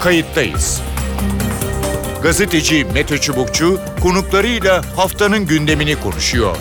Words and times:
kayıttayız. 0.00 0.82
Gazeteci 2.22 2.84
Mete 2.94 3.18
Çubukçu 3.18 3.80
konuklarıyla 4.02 4.82
haftanın 4.96 5.46
gündemini 5.46 6.00
konuşuyor. 6.00 6.56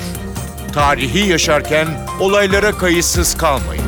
Tarihi 0.74 1.30
yaşarken 1.30 1.88
olaylara 2.20 2.72
kayıtsız 2.72 3.38
kalmayın. 3.38 3.86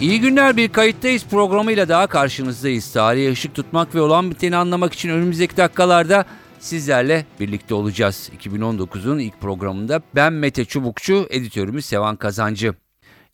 İyi 0.00 0.20
günler 0.20 0.56
bir 0.56 0.68
kayıttayız 0.68 1.24
programıyla 1.24 1.88
daha 1.88 2.06
karşınızdayız. 2.06 2.92
Tarihe 2.92 3.32
ışık 3.32 3.54
tutmak 3.54 3.94
ve 3.94 4.00
olan 4.00 4.30
biteni 4.30 4.56
anlamak 4.56 4.92
için 4.92 5.08
önümüzdeki 5.08 5.56
dakikalarda 5.56 6.24
sizlerle 6.58 7.26
birlikte 7.40 7.74
olacağız. 7.74 8.30
2019'un 8.42 9.18
ilk 9.18 9.40
programında 9.40 10.02
ben 10.14 10.32
Mete 10.32 10.64
Çubukçu, 10.64 11.26
editörümüz 11.30 11.84
Sevan 11.86 12.16
Kazancı. 12.16 12.74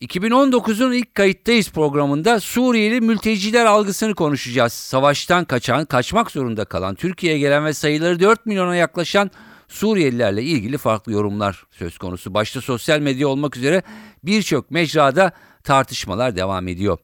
2019'un 0.02 0.92
ilk 0.92 1.14
kayıttayız 1.14 1.70
programında 1.70 2.40
Suriyeli 2.40 3.00
mülteciler 3.00 3.66
algısını 3.66 4.14
konuşacağız. 4.14 4.72
Savaştan 4.72 5.44
kaçan, 5.44 5.84
kaçmak 5.84 6.30
zorunda 6.30 6.64
kalan, 6.64 6.94
Türkiye'ye 6.94 7.38
gelen 7.38 7.64
ve 7.64 7.72
sayıları 7.72 8.20
4 8.20 8.46
milyona 8.46 8.76
yaklaşan 8.76 9.30
Suriyelilerle 9.68 10.42
ilgili 10.42 10.78
farklı 10.78 11.12
yorumlar 11.12 11.64
söz 11.70 11.98
konusu. 11.98 12.34
Başta 12.34 12.60
sosyal 12.60 13.00
medya 13.00 13.28
olmak 13.28 13.56
üzere 13.56 13.82
birçok 14.24 14.70
mecrada 14.70 15.32
tartışmalar 15.64 16.36
devam 16.36 16.68
ediyor. 16.68 16.98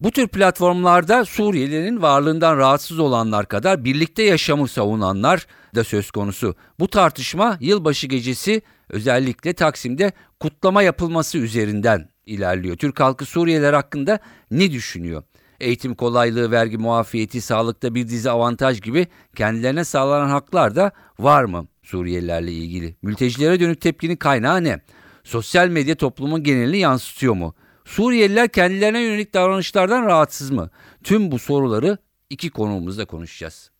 Bu 0.00 0.10
tür 0.10 0.28
platformlarda 0.28 1.24
Suriyelilerin 1.24 2.02
varlığından 2.02 2.56
rahatsız 2.56 2.98
olanlar 2.98 3.48
kadar 3.48 3.84
birlikte 3.84 4.22
yaşamı 4.22 4.68
savunanlar 4.68 5.46
da 5.74 5.84
söz 5.84 6.10
konusu. 6.10 6.54
Bu 6.80 6.88
tartışma 6.88 7.56
yılbaşı 7.60 8.06
gecesi 8.06 8.62
özellikle 8.88 9.52
Taksim'de 9.52 10.12
kutlama 10.40 10.82
yapılması 10.82 11.38
üzerinden 11.38 12.08
ilerliyor. 12.26 12.76
Türk 12.76 13.00
halkı 13.00 13.24
Suriyeliler 13.24 13.72
hakkında 13.72 14.18
ne 14.50 14.72
düşünüyor? 14.72 15.22
Eğitim 15.60 15.94
kolaylığı, 15.94 16.50
vergi 16.50 16.78
muafiyeti, 16.78 17.40
sağlıkta 17.40 17.94
bir 17.94 18.08
dizi 18.08 18.30
avantaj 18.30 18.80
gibi 18.80 19.06
kendilerine 19.36 19.84
sağlanan 19.84 20.28
haklar 20.28 20.76
da 20.76 20.90
var 21.18 21.44
mı 21.44 21.66
Suriyelilerle 21.82 22.52
ilgili? 22.52 22.96
Mültecilere 23.02 23.60
dönük 23.60 23.80
tepkinin 23.80 24.16
kaynağı 24.16 24.64
ne? 24.64 24.80
Sosyal 25.24 25.68
medya 25.68 25.94
toplumun 25.94 26.42
genelini 26.42 26.78
yansıtıyor 26.78 27.34
mu? 27.34 27.54
Suriyeliler 27.88 28.48
kendilerine 28.48 29.00
yönelik 29.00 29.34
davranışlardan 29.34 30.06
rahatsız 30.06 30.50
mı? 30.50 30.70
Tüm 31.04 31.30
bu 31.30 31.38
soruları 31.38 31.98
iki 32.30 32.50
konuğumuzla 32.50 33.04
konuşacağız. 33.04 33.70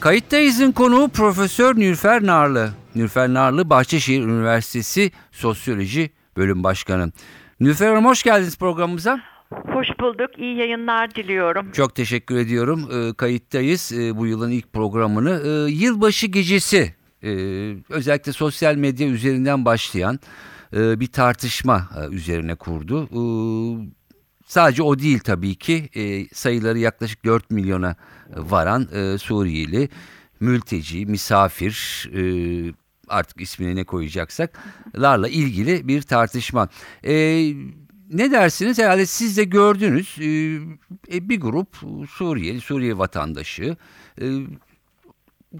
Kayıttayız'ın 0.00 0.72
konuğu 0.72 1.08
Profesör 1.08 1.76
Nürfer 1.76 2.26
Narlı. 2.26 2.70
Nürfer 2.94 3.28
Narlı 3.28 3.70
Bahçeşehir 3.70 4.22
Üniversitesi 4.22 5.10
Sosyoloji 5.30 6.10
Bölüm 6.36 6.64
Başkanı. 6.64 7.12
Nürfer 7.60 7.88
Hanım 7.88 8.04
hoş 8.04 8.22
geldiniz 8.22 8.58
programımıza. 8.58 9.20
Hoş 9.50 9.88
bulduk. 10.00 10.38
İyi 10.38 10.56
yayınlar 10.56 11.14
diliyorum. 11.14 11.72
Çok 11.72 11.94
teşekkür 11.94 12.36
ediyorum. 12.36 12.88
E, 12.92 13.14
kayıttayız 13.14 13.92
e, 13.92 14.16
bu 14.16 14.26
yılın 14.26 14.50
ilk 14.50 14.72
programını. 14.72 15.42
E, 15.46 15.70
yılbaşı 15.70 16.26
gecesi 16.26 16.94
e, 17.22 17.30
özellikle 17.88 18.32
sosyal 18.32 18.74
medya 18.74 19.08
üzerinden 19.08 19.64
başlayan 19.64 20.20
e, 20.72 21.00
bir 21.00 21.06
tartışma 21.06 21.88
e, 21.96 22.14
üzerine 22.14 22.54
kurdu. 22.54 23.04
E, 23.04 23.20
sadece 24.46 24.82
o 24.82 24.98
değil 24.98 25.18
tabii 25.18 25.54
ki 25.54 25.88
sayıları 26.34 26.78
yaklaşık 26.78 27.24
4 27.24 27.50
milyona 27.50 27.96
varan 28.36 28.88
Suriyeli, 29.16 29.88
mülteci, 30.40 31.06
misafir 31.06 32.08
artık 33.08 33.40
ismini 33.40 33.76
ne 33.76 33.84
koyacaksak 33.84 34.58
larla 34.96 35.28
ilgili 35.28 35.88
bir 35.88 36.02
tartışma. 36.02 36.68
Ne 38.12 38.30
dersiniz? 38.30 38.78
Herhalde 38.78 39.06
siz 39.06 39.36
de 39.36 39.44
gördünüz 39.44 40.16
bir 41.08 41.40
grup 41.40 41.76
Suriyeli, 42.10 42.60
Suriye 42.60 42.98
vatandaşı 42.98 43.76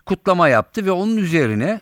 kutlama 0.07 0.49
yaptı 0.49 0.87
ve 0.87 0.91
onun 0.91 1.17
üzerine 1.17 1.81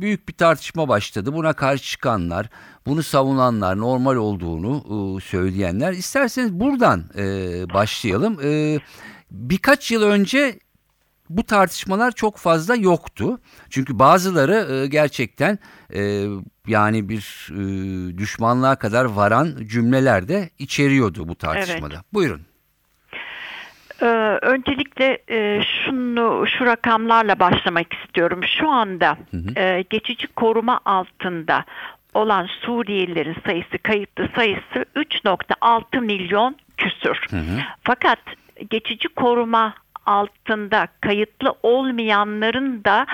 büyük 0.00 0.28
bir 0.28 0.32
tartışma 0.32 0.88
başladı. 0.88 1.32
Buna 1.32 1.52
karşı 1.52 1.84
çıkanlar, 1.84 2.48
bunu 2.86 3.02
savunanlar, 3.02 3.78
normal 3.78 4.16
olduğunu 4.16 4.76
e, 4.76 5.20
söyleyenler. 5.20 5.92
İsterseniz 5.92 6.52
buradan 6.52 7.04
e, 7.16 7.24
başlayalım. 7.74 8.38
E, 8.44 8.80
birkaç 9.30 9.90
yıl 9.90 10.02
önce 10.02 10.58
bu 11.30 11.44
tartışmalar 11.44 12.12
çok 12.12 12.36
fazla 12.36 12.74
yoktu. 12.74 13.40
Çünkü 13.70 13.98
bazıları 13.98 14.74
e, 14.74 14.86
gerçekten 14.86 15.58
e, 15.94 16.26
yani 16.66 17.08
bir 17.08 17.48
e, 17.52 18.18
düşmanlığa 18.18 18.76
kadar 18.76 19.04
varan 19.04 19.56
cümleler 19.66 20.28
de 20.28 20.50
içeriyordu 20.58 21.28
bu 21.28 21.34
tartışmada. 21.34 21.94
Evet. 21.94 22.04
Buyurun. 22.12 22.47
Ee, 24.02 24.38
öncelikle 24.42 25.18
e, 25.30 25.62
şunu 25.62 26.46
şu 26.46 26.66
rakamlarla 26.66 27.38
başlamak 27.38 27.94
istiyorum. 27.94 28.40
Şu 28.58 28.68
anda 28.70 29.16
hı 29.30 29.36
hı. 29.36 29.60
E, 29.60 29.84
geçici 29.90 30.26
koruma 30.26 30.80
altında 30.84 31.64
olan 32.14 32.46
Suriyelilerin 32.60 33.36
sayısı, 33.46 33.78
kayıtlı 33.78 34.28
sayısı 34.34 34.84
3.6 34.96 36.00
milyon 36.00 36.56
küsür. 36.76 37.20
Hı 37.30 37.36
hı. 37.36 37.60
Fakat 37.82 38.18
geçici 38.70 39.08
koruma 39.08 39.74
altında 40.08 40.88
kayıtlı 41.00 41.54
olmayanların 41.62 42.84
da 42.84 43.06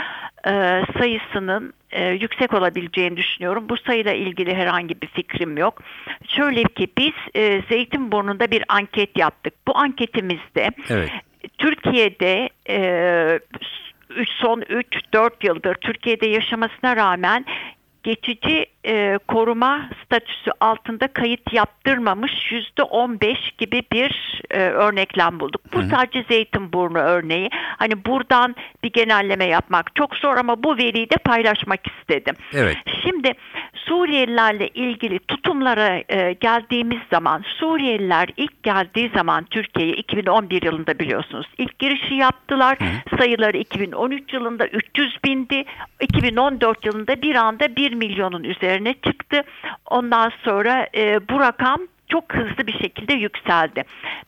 e, 0.47 0.83
sayısının 0.99 1.73
e, 1.91 2.09
yüksek 2.09 2.55
olabileceğini 2.55 3.17
düşünüyorum. 3.17 3.69
Bu 3.69 3.77
sayıyla 3.77 4.13
ilgili 4.13 4.55
herhangi 4.55 5.01
bir 5.01 5.07
fikrim 5.07 5.57
yok. 5.57 5.83
Şöyle 6.29 6.63
ki 6.63 6.89
biz 6.99 7.13
e, 7.35 7.63
Zeytinburnu'nda 7.69 8.51
bir 8.51 8.65
anket 8.69 9.19
yaptık. 9.19 9.55
Bu 9.67 9.79
anketimizde 9.79 10.71
evet. 10.89 11.11
Türkiye'de 11.59 12.49
e, 12.69 12.79
son 14.27 14.61
3-4 14.61 15.31
yıldır 15.43 15.75
Türkiye'de 15.75 16.27
yaşamasına 16.27 16.97
rağmen 16.97 17.45
geçici 18.03 18.67
e, 18.87 19.19
koruma 19.29 19.91
statüsü 20.05 20.51
altında 20.61 21.09
kayıt 21.09 21.53
yaptırmamış 21.53 22.53
yüzde 22.53 22.83
on 22.83 23.21
beş 23.21 23.51
gibi 23.59 23.83
bir 23.93 24.43
e, 24.51 24.59
örneklem 24.59 25.41
bulduk. 25.41 25.61
Bu 25.73 25.83
Hı. 25.83 25.89
sadece 25.89 26.25
Zeytinburnu 26.29 26.99
örneği. 26.99 27.49
Hani 27.53 28.05
buradan 28.05 28.57
bir 28.83 28.93
genelleme 28.93 29.45
yapmak 29.45 29.97
çok 29.97 30.17
zor 30.17 30.37
ama 30.37 30.63
bu 30.63 30.77
veriyi 30.79 31.11
de 31.11 31.17
paylaşmak 31.17 31.81
istedim. 31.87 32.35
Evet. 32.55 32.77
Şimdi 33.03 33.33
Suriyelilerle 33.75 34.69
ilgili 34.69 35.19
tutumlara 35.19 36.03
e, 36.09 36.33
geldiğimiz 36.33 36.99
zaman 37.11 37.45
Suriyeliler 37.59 38.29
ilk 38.37 38.63
geldiği 38.63 39.11
zaman 39.17 39.45
Türkiye'ye 39.45 39.95
2011 39.95 40.63
yılında 40.63 40.99
biliyorsunuz 40.99 41.47
ilk 41.59 41.79
girişi 41.79 42.15
yaptılar. 42.15 42.79
Hı. 42.81 43.17
Sayıları 43.19 43.57
2013 43.57 44.33
yılında 44.33 44.67
300 44.67 45.19
bindi. 45.25 45.65
2014 46.01 46.87
yılında 46.87 47.23
bir 47.23 47.35
anda 47.35 47.77
1 47.77 47.93
milyonun 47.95 48.45
üzerine 48.75 48.95
çıktı. 48.95 49.43
Ondan 49.91 50.33
sonra 50.45 50.87
e, 50.95 51.29
bu 51.29 51.41
rakam 51.41 51.81
çok 52.09 52.35
hızlı 52.35 52.67
bir 52.67 52.79
şekilde 52.79 53.15
yükseldi. 53.15 53.85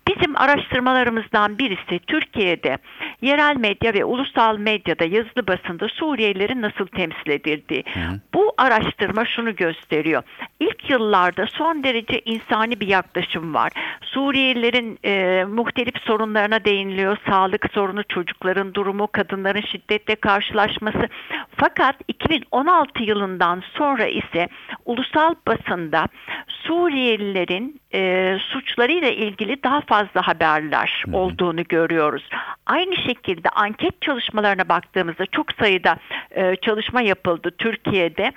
Bizim 0.09 0.37
araştırmalarımızdan 0.37 1.59
birisi 1.59 1.99
Türkiye'de 2.07 2.79
yerel 3.23 3.57
medya 3.57 3.95
ve 3.95 4.05
ulusal 4.05 4.59
medyada 4.59 5.05
yazılı 5.05 5.47
basında 5.47 5.89
Suriyelilerin 5.89 6.63
nasıl 6.63 6.87
temsil 6.87 7.31
edildiği. 7.31 7.85
Hı. 7.95 8.21
Bu 8.35 8.55
araştırma 8.59 9.25
şunu 9.25 9.57
gösteriyor. 9.57 10.23
İlk 10.61 10.91
yıllarda 10.91 11.47
son 11.47 11.85
derece 11.85 12.21
insani 12.21 12.81
bir 12.81 12.89
yaklaşım 12.89 13.55
var. 13.55 13.73
Suriyelilerin 14.03 14.99
e, 15.05 15.45
muhtelif 15.45 16.03
sorunlarına 16.03 16.65
değiniliyor. 16.65 17.17
Sağlık 17.29 17.73
sorunu, 17.73 18.05
çocukların 18.05 18.75
durumu, 18.75 19.07
kadınların 19.07 19.61
şiddetle 19.61 20.15
karşılaşması. 20.15 21.09
Fakat 21.57 21.97
2016 22.09 23.03
yılından 23.03 23.63
sonra 23.75 24.07
ise 24.07 24.49
ulusal 24.85 25.35
basında 25.47 26.09
Suriyelilerin 26.49 27.66
e, 27.95 28.37
suçlarıyla 28.49 29.09
ilgili 29.09 29.63
daha 29.63 29.81
fazla 29.81 30.27
haberler 30.29 31.03
Hı-hı. 31.07 31.17
olduğunu 31.17 31.65
görüyoruz. 31.65 32.29
Aynı 32.67 32.97
şekilde 32.97 33.49
anket 33.49 34.03
çalışmalarına 34.03 34.69
baktığımızda 34.69 35.27
çok 35.27 35.53
sayıda 35.53 35.97
e, 36.31 36.57
çalışma 36.57 37.03
yapıldı 37.03 37.51
Türkiye'de. 37.59 38.33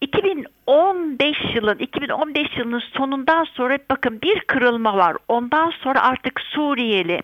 2015 0.00 1.36
yılın 1.54 1.78
2015 1.78 2.56
yılının 2.56 2.82
sonundan 2.92 3.44
sonra 3.44 3.78
bakın 3.90 4.22
bir 4.22 4.40
kırılma 4.40 4.96
var. 4.96 5.16
Ondan 5.28 5.70
sonra 5.70 6.02
artık 6.02 6.40
Suriyeli 6.40 7.20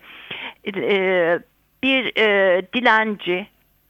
e, 0.76 1.38
bir 1.82 2.16
e, 2.16 2.62
dilenci, 2.74 3.46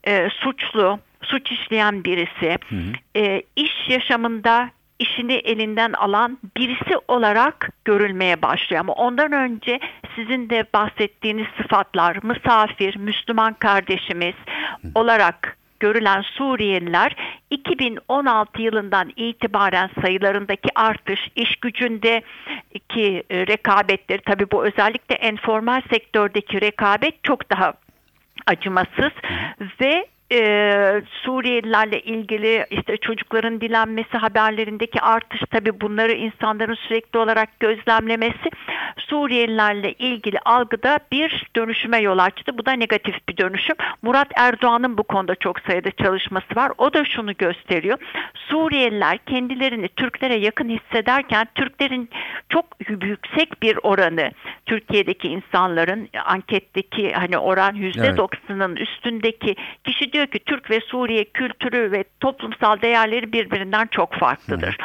e, 0.07 0.29
suçlu, 0.29 0.99
suç 1.21 1.51
işleyen 1.51 2.03
birisi, 2.03 2.57
hı 2.69 2.75
hı. 2.75 2.93
E, 3.15 3.43
iş 3.55 3.89
yaşamında 3.89 4.69
işini 4.99 5.33
elinden 5.33 5.93
alan 5.93 6.37
birisi 6.57 6.97
olarak 7.07 7.69
görülmeye 7.85 8.41
başlıyor. 8.41 8.79
Ama 8.79 8.93
ondan 8.93 9.31
önce 9.31 9.79
sizin 10.15 10.49
de 10.49 10.65
bahsettiğiniz 10.73 11.47
sıfatlar 11.61 12.19
misafir, 12.23 12.95
Müslüman 12.95 13.53
kardeşimiz 13.53 14.35
olarak 14.95 15.57
görülen 15.79 16.21
Suriyeliler 16.21 17.15
2016 17.49 18.61
yılından 18.61 19.11
itibaren 19.15 19.89
sayılarındaki 20.01 20.69
artış, 20.75 21.19
iş 21.35 21.55
gücündeki 21.55 23.23
e, 23.29 23.47
rekabetleri 23.47 24.21
tabii 24.21 24.51
bu 24.51 24.65
özellikle 24.65 25.15
enformal 25.15 25.81
sektördeki 25.89 26.61
rekabet 26.61 27.23
çok 27.23 27.51
daha 27.51 27.73
acımasız 28.47 29.11
ve 29.81 30.07
e, 30.31 31.01
Suriyelilerle 31.23 32.01
ilgili 32.01 32.65
işte 32.69 32.97
çocukların 32.97 33.61
dilenmesi 33.61 34.17
haberlerindeki 34.17 35.01
artış 35.01 35.41
tabi 35.51 35.81
bunları 35.81 36.11
insanların 36.11 36.75
sürekli 36.75 37.19
olarak 37.19 37.59
gözlemlemesi 37.59 38.49
Suriyelilerle 38.97 39.93
ilgili 39.93 40.39
algıda 40.39 40.99
bir 41.11 41.49
dönüşüme 41.55 41.97
yol 41.97 42.17
açtı. 42.17 42.57
Bu 42.57 42.65
da 42.65 42.71
negatif 42.71 43.29
bir 43.29 43.37
dönüşüm. 43.37 43.75
Murat 44.01 44.27
Erdoğan'ın 44.35 44.97
bu 44.97 45.03
konuda 45.03 45.35
çok 45.35 45.59
sayıda 45.59 45.91
çalışması 45.91 46.55
var. 46.55 46.71
O 46.77 46.93
da 46.93 47.05
şunu 47.05 47.33
gösteriyor. 47.33 47.97
Suriyeliler 48.35 49.17
kendilerini 49.17 49.87
Türklere 49.87 50.35
yakın 50.35 50.69
hissederken 50.69 51.47
Türklerin 51.55 52.09
çok 52.49 52.65
yüksek 52.89 53.63
bir 53.63 53.77
oranı 53.83 54.31
Türkiye'deki 54.65 55.27
insanların 55.27 56.09
anketteki 56.25 57.13
hani 57.13 57.37
oran 57.37 57.73
yüzde 57.73 58.17
doksanın 58.17 58.75
üstündeki 58.75 59.55
kişi 59.83 60.11
diyor 60.19 60.27
ki 60.27 60.39
Türk 60.39 60.71
ve 60.71 60.79
Suriye 60.79 61.23
kültürü 61.23 61.91
ve 61.91 62.03
toplumsal 62.19 62.81
değerleri 62.81 63.33
birbirinden 63.33 63.87
çok 63.91 64.13
farklıdır. 64.13 64.77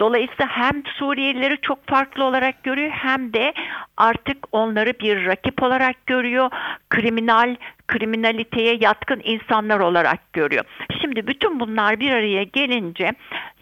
Dolayısıyla 0.00 0.46
hem 0.48 0.82
Suriyelileri 0.86 1.58
çok 1.62 1.86
farklı 1.86 2.24
olarak 2.24 2.64
görüyor 2.64 2.90
hem 2.90 3.32
de 3.32 3.52
artık 3.96 4.38
onları 4.52 4.92
bir 5.00 5.26
rakip 5.26 5.62
olarak 5.62 6.06
görüyor. 6.06 6.50
Kriminal, 6.90 7.56
kriminaliteye 7.88 8.78
yatkın 8.80 9.20
insanlar 9.24 9.80
olarak 9.80 10.32
görüyor. 10.32 10.64
Şimdi 11.00 11.26
bütün 11.26 11.60
bunlar 11.60 12.00
bir 12.00 12.10
araya 12.10 12.42
gelince 12.42 13.12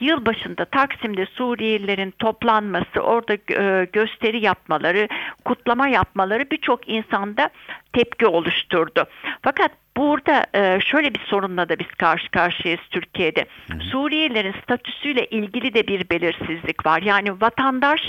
yılbaşında 0.01 0.65
Taksim'de 0.65 1.27
Suriyelilerin 1.27 2.11
toplanması, 2.11 3.01
orada 3.01 3.35
e, 3.35 3.85
gösteri 3.93 4.45
yapmaları, 4.45 5.09
kutlama 5.45 5.89
yapmaları 5.89 6.51
birçok 6.51 6.89
insanda 6.89 7.51
tepki 7.93 8.27
oluşturdu. 8.27 9.05
Fakat 9.43 9.71
burada 9.97 10.47
e, 10.55 10.81
şöyle 10.81 11.15
bir 11.15 11.21
sorunla 11.21 11.69
da 11.69 11.79
biz 11.79 11.87
karşı 11.99 12.31
karşıyayız 12.31 12.83
Türkiye'de. 12.91 13.47
Suriyelilerin 13.91 14.55
statüsüyle 14.63 15.27
ilgili 15.27 15.75
de 15.75 15.87
bir 15.87 16.11
belirsizlik 16.11 16.87
var. 16.87 17.03
Yani 17.03 17.41
vatandaş 17.41 18.01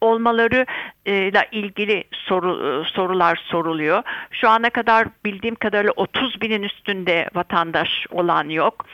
olmaları 0.00 0.66
ile 1.06 1.48
ilgili 1.52 2.04
soru, 2.12 2.84
sorular 2.84 3.36
soruluyor. 3.36 4.02
Şu 4.30 4.48
ana 4.48 4.70
kadar 4.70 5.08
bildiğim 5.24 5.54
kadarıyla 5.54 5.92
30 5.96 6.40
binin 6.40 6.62
üstünde 6.62 7.28
vatandaş 7.34 8.06
olan 8.10 8.48
yok. 8.48 8.86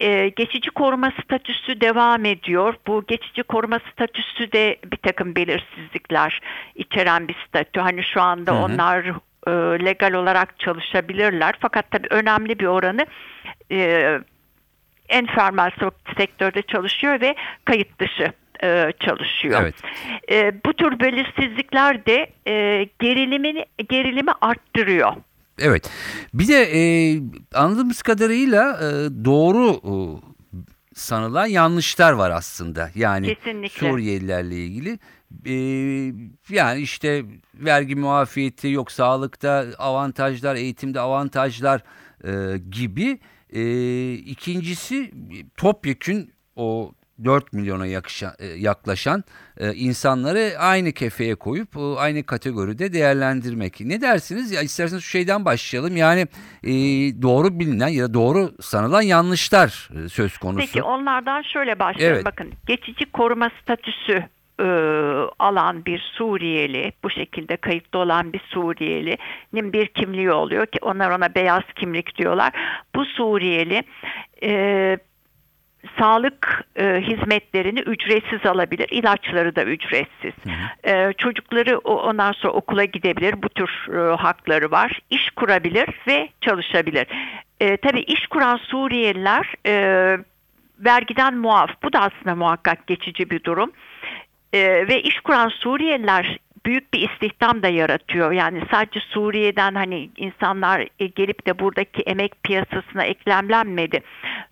Ee, 0.00 0.28
geçici 0.28 0.70
koruma 0.70 1.12
statüsü 1.24 1.80
devam 1.80 2.24
ediyor. 2.24 2.74
Bu 2.86 3.04
geçici 3.06 3.42
koruma 3.42 3.80
statüsü 3.92 4.52
de 4.52 4.76
bir 4.92 4.96
takım 4.96 5.36
belirsizlikler 5.36 6.40
içeren 6.74 7.28
bir 7.28 7.36
statü. 7.48 7.80
Hani 7.80 8.04
şu 8.04 8.22
anda 8.22 8.52
hı 8.52 8.56
hı. 8.56 8.64
onlar 8.64 9.12
e, 9.50 9.84
legal 9.84 10.12
olarak 10.12 10.58
çalışabilirler. 10.58 11.54
Fakat 11.60 11.90
tabii 11.90 12.08
önemli 12.10 12.58
bir 12.58 12.66
oranı 12.66 13.06
e, 13.72 14.18
enformal 15.08 15.70
sektörde 16.16 16.62
çalışıyor 16.62 17.20
ve 17.20 17.34
kayıt 17.64 18.00
dışı 18.00 18.32
e, 18.62 18.92
çalışıyor. 19.00 19.62
Evet. 19.62 19.74
E, 20.30 20.64
bu 20.64 20.72
tür 20.72 21.00
belirsizlikler 21.00 22.06
de 22.06 22.30
e, 22.46 22.86
gerilimini 22.98 23.66
gerilimi 23.88 24.30
arttırıyor. 24.40 25.12
Evet. 25.58 25.90
Bir 26.34 26.48
de 26.48 26.62
e, 26.62 26.80
anladığımız 27.54 28.02
kadarıyla 28.02 28.72
e, 28.72 28.88
doğru 29.24 29.70
e, 29.70 29.94
sanılan 30.94 31.46
yanlışlar 31.46 32.12
var 32.12 32.30
aslında. 32.30 32.90
Yani 32.94 33.34
Kesinlikle. 33.34 33.88
Suriyelilerle 33.88 34.56
ilgili. 34.56 34.98
E, 35.46 35.54
yani 36.50 36.80
işte 36.80 37.24
vergi 37.54 37.96
muafiyeti 37.96 38.68
yok, 38.68 38.92
sağlıkta 38.92 39.66
avantajlar, 39.78 40.54
eğitimde 40.54 41.00
avantajlar 41.00 41.82
e, 42.24 42.58
gibi. 42.58 43.18
E, 43.52 44.12
ikincisi 44.12 45.10
topyekün 45.56 46.32
o 46.56 46.92
4 47.24 47.52
milyona 47.52 47.86
yakışan, 47.86 48.32
e, 48.38 48.46
yaklaşan 48.46 49.24
e, 49.56 49.74
insanları 49.74 50.52
aynı 50.58 50.92
kefeye 50.92 51.34
koyup 51.34 51.76
e, 51.76 51.80
aynı 51.80 52.22
kategoride 52.22 52.92
değerlendirmek. 52.92 53.80
Ne 53.80 54.00
dersiniz? 54.00 54.52
Ya 54.52 54.62
isterseniz 54.62 55.02
şu 55.02 55.10
şeyden 55.10 55.44
başlayalım. 55.44 55.96
Yani 55.96 56.26
doğru 57.22 57.60
bilinen 57.60 57.88
ya 57.88 58.08
da 58.08 58.14
doğru 58.14 58.50
sanılan 58.60 59.02
yanlışlar 59.02 59.88
söz 60.08 60.38
konusu. 60.38 60.66
Peki 60.66 60.82
onlardan 60.82 61.42
şöyle 61.42 61.78
başlayalım. 61.78 62.14
Evet. 62.14 62.24
Bakın 62.24 62.52
geçici 62.66 63.12
koruma 63.12 63.50
statüsü 63.62 64.24
alan 65.38 65.84
bir 65.84 65.98
Suriyeli, 65.98 66.92
bu 67.02 67.10
şekilde 67.10 67.56
kayıtlı 67.56 67.98
olan 67.98 68.32
bir 68.32 68.40
Suriyeli'nin 68.48 69.72
bir 69.72 69.86
kimliği 69.86 70.32
oluyor 70.32 70.66
ki 70.66 70.78
onlar 70.82 71.10
ona 71.10 71.34
beyaz 71.34 71.62
kimlik 71.76 72.18
diyorlar. 72.18 72.52
Bu 72.94 73.04
Suriyeli 73.04 73.82
e, 74.42 74.98
sağlık 75.98 76.64
e, 76.76 77.00
hizmetlerini 77.00 77.80
ücretsiz 77.80 78.46
alabilir. 78.46 78.88
ilaçları 78.90 79.56
da 79.56 79.64
ücretsiz. 79.64 80.34
Hı 80.44 80.50
hı. 80.50 80.94
E, 80.94 81.12
çocukları 81.12 81.78
ondan 81.78 82.32
sonra 82.32 82.52
okula 82.52 82.84
gidebilir. 82.84 83.42
Bu 83.42 83.48
tür 83.48 83.70
e, 83.94 84.16
hakları 84.16 84.70
var. 84.70 85.00
İş 85.10 85.30
kurabilir 85.30 85.88
ve 86.06 86.28
çalışabilir. 86.40 87.06
E, 87.60 87.76
tabii 87.76 88.00
iş 88.00 88.26
kuran 88.26 88.56
Suriyeliler 88.56 89.54
e, 89.66 89.74
vergiden 90.78 91.36
muaf. 91.36 91.70
Bu 91.82 91.92
da 91.92 91.98
aslında 92.00 92.34
muhakkak 92.34 92.86
geçici 92.86 93.30
bir 93.30 93.44
durum. 93.44 93.72
E, 94.52 94.88
ve 94.88 95.02
iş 95.02 95.20
kuran 95.20 95.48
Suriyeliler 95.48 96.38
büyük 96.66 96.94
bir 96.94 97.10
istihdam 97.10 97.62
da 97.62 97.68
yaratıyor. 97.68 98.32
Yani 98.32 98.62
sadece 98.70 99.00
Suriye'den 99.00 99.74
hani 99.74 100.10
insanlar 100.16 100.88
e, 100.98 101.06
gelip 101.06 101.46
de 101.46 101.58
buradaki 101.58 102.02
emek 102.02 102.42
piyasasına 102.42 103.04
eklemlenmedi. 103.04 104.00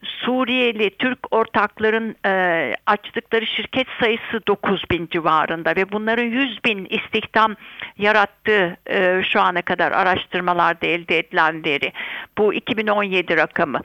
Suriyeli 0.02 0.90
Türk 0.98 1.18
ortakların 1.30 2.16
e, 2.26 2.74
açtıkları 2.86 3.46
şirket 3.46 3.86
sayısı 4.00 4.46
9 4.46 4.84
bin 4.90 5.06
civarında 5.06 5.76
ve 5.76 5.92
bunların 5.92 6.24
100 6.24 6.64
bin 6.64 6.86
istihdam 6.90 7.56
yarattığı 7.98 8.76
e, 8.90 9.22
şu 9.32 9.40
ana 9.40 9.62
kadar 9.62 9.92
araştırmalarda 9.92 10.86
elde 10.86 11.18
edilen 11.18 11.64
veri. 11.64 11.92
Bu 12.38 12.54
2017 12.54 13.36
rakamı. 13.36 13.80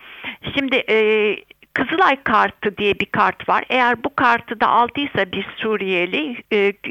Şimdi 0.56 0.75
e, 0.75 1.36
Kızılay 1.74 2.24
kartı 2.24 2.78
diye 2.78 3.00
bir 3.00 3.06
kart 3.06 3.50
var. 3.50 3.64
Eğer 3.70 4.04
bu 4.04 4.16
kartı 4.16 4.60
da 4.60 4.68
aldıysa 4.68 5.32
bir 5.32 5.48
Suriyeli 5.58 6.44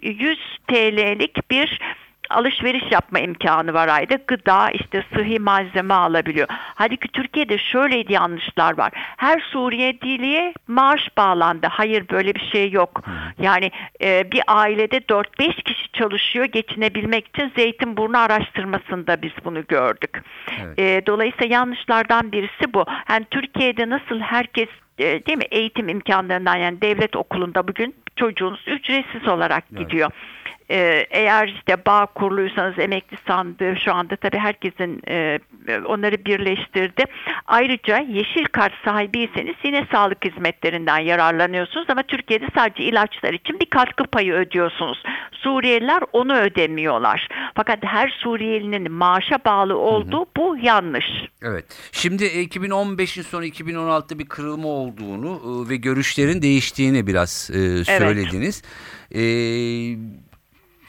100 0.03 0.39
TL'lik 0.69 1.51
bir 1.51 1.81
alışveriş 2.33 2.85
yapma 2.91 3.19
imkanı 3.19 3.75
var 3.75 3.89
ayda. 3.89 4.19
Gıda, 4.27 4.71
işte 4.71 5.05
sıhhi 5.15 5.39
malzeme 5.39 5.95
alabiliyor. 5.95 6.49
Hadi 6.51 6.97
ki 6.97 7.09
Türkiye'de 7.09 7.59
şöyleydi 7.59 8.13
yanlışlar 8.13 8.79
var. 8.79 8.93
Her 9.17 9.41
Suriyeliye 9.41 10.55
maaş 10.69 11.17
bağlandı. 11.17 11.67
Hayır 11.71 12.09
böyle 12.11 12.35
bir 12.35 12.51
şey 12.53 12.71
yok. 12.71 13.03
Yani 13.39 13.71
e, 14.03 14.33
bir 14.33 14.43
ailede 14.47 14.97
4-5 14.97 15.63
kişi 15.63 15.93
çalışıyor 15.93 16.45
geçinebilmek 16.45 17.29
için 17.29 17.53
Zeytinburnu 17.57 18.19
araştırmasında 18.19 19.23
biz 19.23 19.33
bunu 19.45 19.67
gördük. 19.67 20.23
Evet. 20.65 20.79
E, 20.79 21.07
dolayısıyla 21.07 21.55
yanlışlardan 21.57 22.33
birisi 22.33 22.75
bu. 22.75 22.85
Yani 23.11 23.27
Türkiye'de 23.31 23.89
nasıl 23.89 24.21
herkes 24.21 24.69
e, 24.99 25.27
değil 25.27 25.39
mi 25.39 25.45
eğitim 25.51 25.89
imkanlarından 25.89 26.57
yani 26.57 26.81
devlet 26.81 27.17
okulunda 27.17 27.69
bugün 27.69 27.95
çocuğunuz 28.17 28.65
ücretsiz 28.67 29.29
olarak 29.29 29.69
gidiyor. 29.77 30.11
Ee, 30.71 31.07
eğer 31.11 31.49
işte 31.49 31.77
bağ 31.87 32.07
kurluysanız 32.07 32.79
emekli 32.79 33.17
sandığı 33.27 33.77
şu 33.77 33.95
anda 33.95 34.17
tabii 34.17 34.39
herkesin 34.39 35.03
e, 35.09 35.39
onları 35.87 36.25
birleştirdi. 36.25 37.05
Ayrıca 37.47 37.99
yeşil 37.99 38.45
kart 38.45 38.73
sahibiyseniz 38.85 39.55
yine 39.65 39.87
sağlık 39.93 40.25
hizmetlerinden 40.25 40.99
yararlanıyorsunuz 40.99 41.87
ama 41.91 42.03
Türkiye'de 42.03 42.47
sadece 42.55 42.83
ilaçlar 42.83 43.33
için 43.33 43.61
bir 43.61 43.67
katkı 43.67 44.05
payı 44.05 44.33
ödüyorsunuz. 44.33 45.03
Suriyeliler 45.33 46.03
onu 46.13 46.37
ödemiyorlar. 46.37 47.29
Fakat 47.55 47.79
her 47.85 48.09
Suriyelinin 48.09 48.93
maaşa 48.93 49.39
bağlı 49.45 49.79
olduğu 49.79 50.17
hı 50.17 50.21
hı. 50.21 50.27
bu 50.37 50.57
yanlış. 50.63 51.07
Evet. 51.43 51.65
Şimdi 51.93 52.25
2015'in 52.25 53.23
sonu 53.23 53.45
2016'da 53.45 54.19
bir 54.19 54.27
kırılma 54.27 54.69
olduğunu 54.69 55.41
e, 55.67 55.71
ve 55.71 55.77
görüşlerin 55.77 56.43
değiştiğini 56.43 57.07
biraz 57.07 57.51
e, 57.51 57.85
söylediniz. 57.85 58.63
Evet. 59.13 59.23
E, 59.23 60.32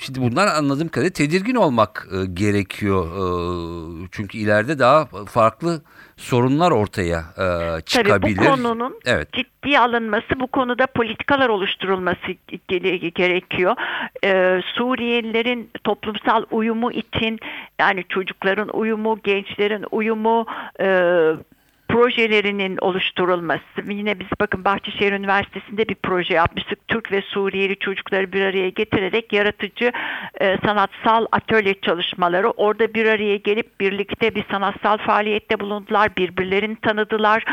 Şimdi 0.05 0.21
bunlar 0.21 0.47
anladığım 0.47 0.87
kadarıyla 0.87 1.13
tedirgin 1.13 1.55
olmak 1.55 2.07
e, 2.11 2.25
gerekiyor. 2.25 3.05
E, 3.05 4.07
çünkü 4.11 4.37
ileride 4.37 4.79
daha 4.79 5.05
farklı 5.05 5.81
sorunlar 6.17 6.71
ortaya 6.71 7.19
e, 7.19 7.81
çıkabilir. 7.81 8.37
Tabii 8.37 8.47
bu 8.47 8.55
konunun 8.55 8.99
evet. 9.05 9.33
ciddi 9.33 9.79
alınması, 9.79 10.39
bu 10.39 10.47
konuda 10.47 10.87
politikalar 10.87 11.49
oluşturulması 11.49 12.31
gerekiyor. 13.15 13.75
E, 14.23 14.61
Suriyelilerin 14.75 15.69
toplumsal 15.83 16.43
uyumu 16.51 16.91
için 16.91 17.39
yani 17.79 18.03
çocukların 18.09 18.69
uyumu, 18.77 19.19
gençlerin 19.23 19.85
uyumu, 19.91 20.45
e, 20.79 20.85
projelerinin 21.93 22.77
oluşturulması. 22.81 23.81
Yine 23.89 24.19
biz 24.19 24.27
bakın 24.39 24.65
Bahçeşehir 24.65 25.11
Üniversitesi'nde 25.11 25.87
bir 25.87 25.95
proje 25.95 26.33
yapmıştık. 26.33 26.87
Türk 26.87 27.11
ve 27.11 27.21
Suriyeli 27.21 27.75
çocukları 27.75 28.31
bir 28.33 28.41
araya 28.41 28.69
getirerek 28.69 29.33
yaratıcı 29.33 29.91
e, 30.41 30.57
sanatsal 30.65 31.25
atölye 31.31 31.73
çalışmaları. 31.81 32.49
Orada 32.49 32.93
bir 32.93 33.05
araya 33.05 33.37
gelip 33.37 33.79
birlikte 33.79 34.35
bir 34.35 34.45
sanatsal 34.51 34.97
faaliyette 34.97 35.59
bulundular. 35.59 36.15
Birbirlerini 36.17 36.75
tanıdılar. 36.75 37.43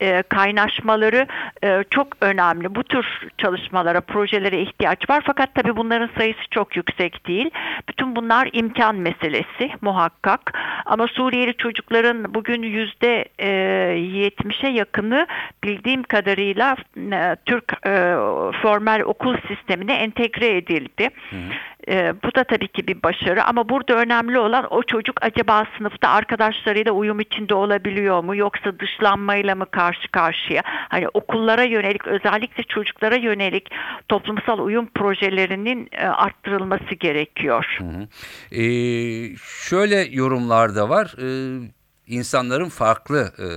E, 0.00 0.22
kaynaşmaları 0.22 1.26
e, 1.64 1.84
çok 1.90 2.08
önemli. 2.20 2.74
Bu 2.74 2.84
tür 2.84 3.06
çalışmalara, 3.38 4.00
projelere 4.00 4.62
ihtiyaç 4.62 5.10
var. 5.10 5.22
Fakat 5.26 5.54
tabii 5.54 5.76
bunların 5.76 6.10
sayısı 6.18 6.40
çok 6.50 6.76
yüksek 6.76 7.26
değil. 7.26 7.50
Bütün 7.88 8.16
bunlar 8.16 8.48
imkan 8.52 8.96
meselesi 8.96 9.70
muhakkak. 9.80 10.58
Ama 10.86 11.06
Suriyeli 11.06 11.54
çocukların 11.56 12.34
bugün 12.34 12.62
yüzde 12.62 13.24
e, 13.40 13.81
%70'e 13.82 14.70
yakını 14.70 15.26
bildiğim 15.64 16.02
kadarıyla 16.02 16.76
e, 16.96 17.36
Türk 17.46 17.72
e, 17.86 18.14
formal 18.62 19.00
okul 19.00 19.36
sistemine 19.48 19.92
entegre 19.92 20.56
edildi. 20.56 21.08
E, 21.88 22.14
bu 22.24 22.34
da 22.34 22.44
tabii 22.44 22.68
ki 22.68 22.86
bir 22.86 23.02
başarı 23.02 23.44
ama 23.44 23.68
burada 23.68 23.94
önemli 23.94 24.38
olan 24.38 24.66
o 24.70 24.82
çocuk 24.82 25.24
acaba 25.24 25.66
sınıfta 25.78 26.08
arkadaşlarıyla 26.08 26.92
uyum 26.92 27.20
içinde 27.20 27.54
olabiliyor 27.54 28.24
mu 28.24 28.36
yoksa 28.36 28.78
dışlanmayla 28.78 29.54
mı 29.54 29.66
karşı 29.66 30.08
karşıya? 30.08 30.62
Hani 30.64 31.08
okullara 31.14 31.62
yönelik 31.62 32.06
özellikle 32.06 32.62
çocuklara 32.62 33.16
yönelik 33.16 33.68
toplumsal 34.08 34.58
uyum 34.58 34.86
projelerinin 34.94 35.88
e, 35.92 36.06
arttırılması 36.06 36.94
gerekiyor. 36.94 37.78
Ee, 38.52 39.36
şöyle 39.68 39.96
yorumlar 40.10 40.76
da 40.76 40.88
var. 40.88 41.14
Ee, 41.18 41.81
insanların 42.06 42.68
farklı 42.68 43.32
e, 43.38 43.48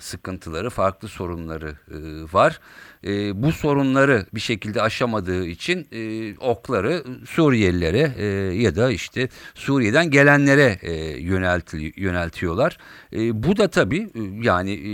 sıkıntıları, 0.00 0.70
farklı 0.70 1.08
sorunları 1.08 1.68
e, 1.90 1.98
var. 2.32 2.60
E, 3.06 3.42
bu 3.42 3.52
sorunları 3.52 4.26
bir 4.34 4.40
şekilde 4.40 4.82
aşamadığı 4.82 5.46
için 5.46 5.88
e, 5.92 6.34
okları 6.38 7.04
Suriyelilere 7.26 8.12
e, 8.16 8.26
ya 8.62 8.76
da 8.76 8.90
işte 8.90 9.28
Suriye'den 9.54 10.10
gelenlere 10.10 10.78
e, 10.82 10.92
yönelti, 11.20 11.92
yöneltiyorlar. 11.96 12.78
E, 13.12 13.42
bu 13.42 13.56
da 13.56 13.68
tabii 13.68 14.02
e, 14.02 14.20
yani 14.42 14.72
e, 14.72 14.86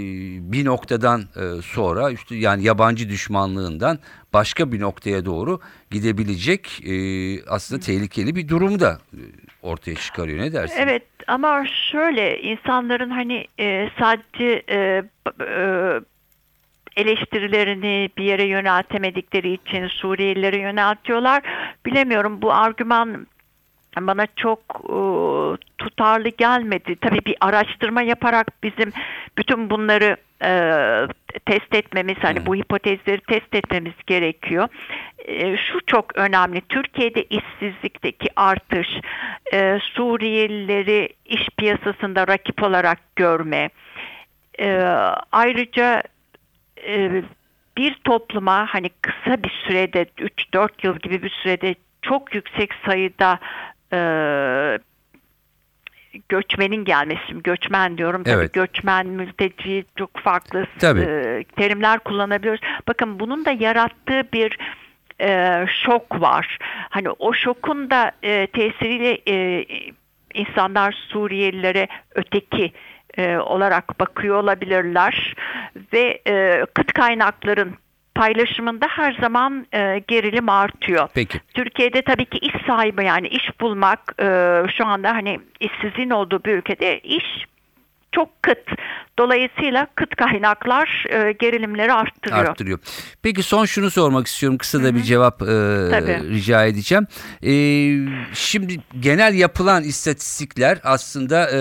bir 0.52 0.64
noktadan 0.64 1.20
e, 1.20 1.62
sonra 1.62 2.10
işte 2.10 2.36
yani 2.36 2.64
yabancı 2.64 3.08
düşmanlığından 3.08 3.98
başka 4.32 4.72
bir 4.72 4.80
noktaya 4.80 5.24
doğru 5.24 5.60
gidebilecek 5.90 6.80
e, 6.86 6.94
aslında 7.48 7.80
tehlikeli 7.80 8.36
bir 8.36 8.48
durum 8.48 8.80
da 8.80 8.98
e, 9.12 9.20
ortaya 9.62 9.94
çıkarıyor. 9.94 10.38
Ne 10.38 10.52
dersin? 10.52 10.76
Evet 10.78 11.02
ama 11.26 11.66
şöyle 11.92 12.40
insanların 12.40 13.10
hani 13.10 13.46
e, 13.60 13.88
sadece 13.98 14.62
e, 14.68 15.02
e, 15.40 16.00
eleştirilerini 16.96 18.10
bir 18.18 18.24
yere 18.24 18.44
yöneltemedikleri 18.44 19.52
için 19.52 19.88
Suriyelilere 19.88 20.58
yöneltiyorlar. 20.58 21.42
Bilemiyorum 21.86 22.42
bu 22.42 22.52
argüman 22.52 23.26
bana 24.00 24.26
çok 24.36 24.60
e, 24.84 24.98
tutarlı 25.78 26.28
gelmedi. 26.28 26.96
Tabii 27.00 27.20
bir 27.26 27.36
araştırma 27.40 28.02
yaparak 28.02 28.46
bizim 28.62 28.92
bütün 29.38 29.70
bunları 29.70 30.16
e, 30.44 30.50
test 31.46 31.74
etmemiz, 31.74 32.16
hani 32.22 32.46
bu 32.46 32.54
hipotezleri 32.54 33.20
test 33.20 33.54
etmemiz 33.54 33.92
gerekiyor. 34.06 34.68
E, 35.18 35.56
şu 35.56 35.80
çok 35.86 36.16
önemli. 36.16 36.60
Türkiye'de 36.60 37.24
işsizlikteki 37.24 38.28
artış, 38.36 38.88
e, 39.52 39.78
Suriyelileri 39.82 41.08
iş 41.24 41.48
piyasasında 41.58 42.28
rakip 42.28 42.62
olarak 42.62 43.16
görme, 43.16 43.70
e, 44.60 44.80
ayrıca 45.32 46.02
e, 46.86 47.22
bir 47.76 47.94
topluma 47.94 48.66
hani 48.66 48.90
kısa 49.02 49.42
bir 49.42 49.62
sürede 49.66 50.02
3-4 50.02 50.68
yıl 50.82 50.96
gibi 50.96 51.22
bir 51.22 51.30
sürede 51.30 51.74
çok 52.02 52.34
yüksek 52.34 52.70
sayıda 52.86 53.38
e, 53.92 53.98
göçmenin 56.28 56.84
gelmesi, 56.84 57.42
göçmen 57.44 57.98
diyorum 57.98 58.22
tabii 58.22 58.34
Evet. 58.34 58.52
göçmen, 58.52 59.06
mülteci 59.06 59.84
çok 59.96 60.16
farklı 60.16 60.66
Tabii. 60.78 61.00
e, 61.00 61.44
terimler 61.56 61.98
kullanabiliyoruz. 61.98 62.60
Bakın 62.88 63.20
bunun 63.20 63.44
da 63.44 63.50
yarattığı 63.50 64.32
bir 64.32 64.58
e, 65.20 65.60
şok 65.68 66.20
var. 66.20 66.58
Hani 66.90 67.10
o 67.10 67.32
şokun 67.32 67.90
da 67.90 68.12
e, 68.22 68.46
tesiriyle 68.46 69.18
e, 69.28 69.66
insanlar 70.34 70.92
Suriyelilere 71.08 71.88
öteki 72.14 72.72
e, 73.18 73.36
olarak 73.36 74.00
bakıyor 74.00 74.36
olabilirler 74.36 75.34
ve 75.92 76.22
e, 76.28 76.64
kıt 76.74 76.92
kaynakların 76.92 77.74
paylaşımında 78.14 78.86
her 78.90 79.12
zaman 79.20 79.66
e, 79.72 80.02
gerilim 80.08 80.48
artıyor. 80.48 81.08
Peki. 81.14 81.40
Türkiye'de 81.54 82.02
tabii 82.02 82.24
ki 82.24 82.38
iş 82.38 82.66
sahibi 82.66 83.04
yani 83.04 83.28
iş 83.28 83.60
bulmak 83.60 84.14
e, 84.20 84.26
şu 84.76 84.86
anda 84.86 85.10
hani 85.10 85.40
işsizliğin 85.60 86.10
olduğu 86.10 86.44
bir 86.44 86.52
ülkede 86.52 87.00
iş 87.00 87.24
çok 88.12 88.42
kıt. 88.42 88.58
Dolayısıyla 89.18 89.86
kıt 89.94 90.16
kaynaklar 90.16 91.04
e, 91.10 91.32
gerilimleri 91.32 91.92
arttırıyor. 91.92 92.44
arttırıyor. 92.44 92.78
Peki 93.22 93.42
son 93.42 93.64
şunu 93.64 93.90
sormak 93.90 94.26
istiyorum. 94.26 94.58
Kısa 94.58 94.82
da 94.84 94.94
bir 94.94 95.02
cevap 95.02 95.42
e, 95.42 95.46
Tabii. 95.90 96.30
rica 96.30 96.64
edeceğim. 96.64 97.06
E, 97.42 97.52
şimdi 98.34 98.76
genel 99.00 99.34
yapılan 99.34 99.82
istatistikler 99.82 100.78
aslında 100.84 101.50
e, 101.50 101.60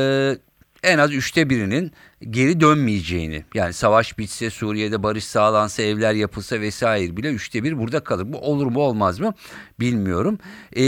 en 0.83 0.97
az 0.97 1.13
üçte 1.13 1.49
birinin 1.49 1.91
geri 2.29 2.59
dönmeyeceğini 2.59 3.43
yani 3.53 3.73
savaş 3.73 4.17
bitse 4.17 4.49
Suriye'de 4.49 5.03
barış 5.03 5.23
sağlansa 5.23 5.83
evler 5.83 6.13
yapılsa 6.13 6.61
vesaire 6.61 7.17
bile 7.17 7.29
üçte 7.29 7.63
bir 7.63 7.79
burada 7.79 7.99
kalır. 8.03 8.33
Bu 8.33 8.37
olur 8.37 8.65
mu 8.65 8.79
olmaz 8.79 9.19
mı 9.19 9.33
bilmiyorum. 9.79 10.39
E, 10.75 10.83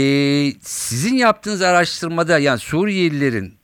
sizin 0.60 1.16
yaptığınız 1.16 1.62
araştırmada 1.62 2.38
yani 2.38 2.58
Suriyelilerin 2.58 3.54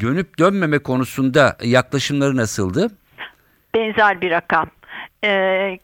dönüp 0.00 0.38
dönmeme 0.38 0.78
konusunda 0.78 1.56
yaklaşımları 1.62 2.36
nasıldı? 2.36 2.90
benzer 3.74 4.20
bir 4.20 4.30
rakam. 4.30 4.70
Ee, 5.24 5.78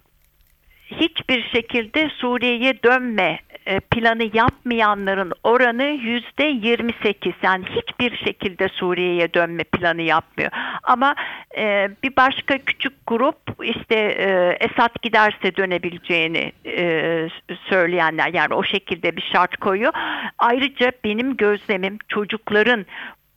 hiçbir 0.86 1.42
şekilde 1.52 2.10
Suriye'ye 2.16 2.82
dönme 2.82 3.38
planı 3.78 4.30
yapmayanların 4.36 5.32
oranı 5.44 5.84
yüzde 5.84 6.44
28 6.44 7.32
yani 7.42 7.64
hiçbir 7.64 8.16
şekilde 8.16 8.68
Suriye'ye 8.68 9.34
dönme 9.34 9.64
planı 9.64 10.02
yapmıyor. 10.02 10.50
Ama 10.82 11.14
e, 11.56 11.88
bir 12.02 12.16
başka 12.16 12.58
küçük 12.58 12.92
grup 13.06 13.38
işte 13.62 13.94
e, 13.96 14.56
Esad 14.60 15.02
giderse 15.02 15.56
dönebileceğini 15.56 16.52
e, 16.66 17.28
söyleyenler 17.68 18.34
yani 18.34 18.54
o 18.54 18.64
şekilde 18.64 19.16
bir 19.16 19.28
şart 19.32 19.56
koyuyor. 19.56 19.92
Ayrıca 20.38 20.92
benim 21.04 21.36
gözlemim 21.36 21.98
çocukların 22.08 22.86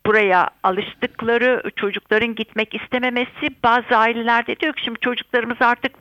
buraya 0.06 0.50
alıştıkları 0.64 1.64
çocukların 1.76 2.36
gitmek 2.36 2.76
istememesi 2.76 3.50
bazı 3.64 3.98
ailelerde 3.98 4.60
diyor 4.60 4.74
ki 4.74 4.84
şimdi 4.84 5.00
çocuklarımız 5.00 5.58
artık 5.60 5.92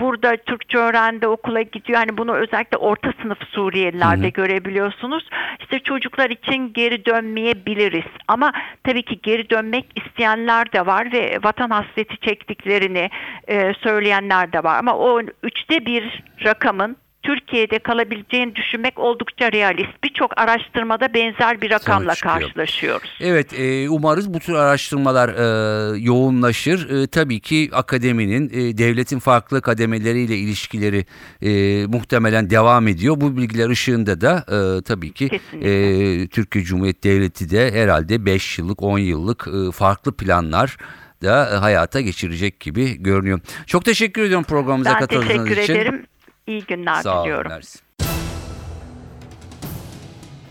burada 0.00 0.36
Türkçe 0.36 0.78
öğrendi 0.78 1.26
okula 1.26 1.62
gidiyor. 1.62 1.98
Hani 1.98 2.18
bunu 2.18 2.34
özellikle 2.34 2.76
orta 2.76 3.12
sınıf 3.22 3.38
Suriyelilerde 3.48 4.28
görebiliyorsunuz. 4.30 5.28
İşte 5.60 5.78
çocuklar 5.78 6.30
için 6.30 6.72
geri 6.72 7.04
dönmeyebiliriz. 7.04 8.10
Ama 8.28 8.52
tabii 8.84 9.02
ki 9.02 9.18
geri 9.22 9.50
dönmek 9.50 9.86
isteyenler 9.96 10.72
de 10.72 10.86
var 10.86 11.12
ve 11.12 11.38
vatan 11.42 11.70
hasreti 11.70 12.16
çektiklerini 12.16 13.10
e, 13.48 13.74
söyleyenler 13.74 14.52
de 14.52 14.64
var. 14.64 14.78
Ama 14.78 14.94
o 14.94 15.20
üçte 15.42 15.86
bir 15.86 16.22
rakamın 16.44 16.96
Türkiye'de 17.22 17.78
kalabileceğini 17.78 18.54
düşünmek 18.56 18.98
oldukça 18.98 19.52
realist. 19.52 20.04
Birçok 20.04 20.38
araştırmada 20.38 21.14
benzer 21.14 21.60
bir 21.60 21.70
rakamla 21.70 22.14
karşılaşıyoruz. 22.14 23.10
Evet 23.20 23.60
e, 23.60 23.88
umarız 23.90 24.34
bu 24.34 24.38
tür 24.38 24.54
araştırmalar 24.54 25.28
e, 25.28 25.98
yoğunlaşır. 25.98 27.02
E, 27.02 27.06
tabii 27.06 27.40
ki 27.40 27.70
akademinin 27.72 28.48
e, 28.48 28.78
devletin 28.78 29.18
farklı 29.18 29.62
kademeleriyle 29.62 30.36
ilişkileri 30.36 31.04
e, 31.42 31.50
muhtemelen 31.86 32.50
devam 32.50 32.88
ediyor. 32.88 33.20
Bu 33.20 33.36
bilgiler 33.36 33.68
ışığında 33.70 34.20
da 34.20 34.44
e, 34.48 34.82
tabii 34.82 35.12
ki 35.12 35.28
Kesinlikle. 35.28 36.22
e, 36.22 36.26
Türkiye 36.28 36.64
Cumhuriyeti 36.64 37.08
Devleti 37.08 37.50
de 37.50 37.72
herhalde 37.72 38.26
5 38.26 38.58
yıllık 38.58 38.82
10 38.82 38.98
yıllık 38.98 39.48
e, 39.48 39.72
farklı 39.72 40.12
planlar 40.16 40.76
da 41.22 41.62
hayata 41.62 42.00
geçirecek 42.00 42.60
gibi 42.60 43.02
görünüyor. 43.02 43.40
Çok 43.66 43.84
teşekkür 43.84 44.22
ediyorum 44.22 44.44
programımıza 44.44 44.90
Ben 44.94 44.98
katıldığınız 45.00 45.28
teşekkür 45.28 45.62
için. 45.62 45.74
ederim. 45.74 46.06
İyi 46.50 46.62
günler 46.66 47.02
Sağ 47.02 47.22
diliyorum. 47.24 47.50
mersi. 47.52 47.78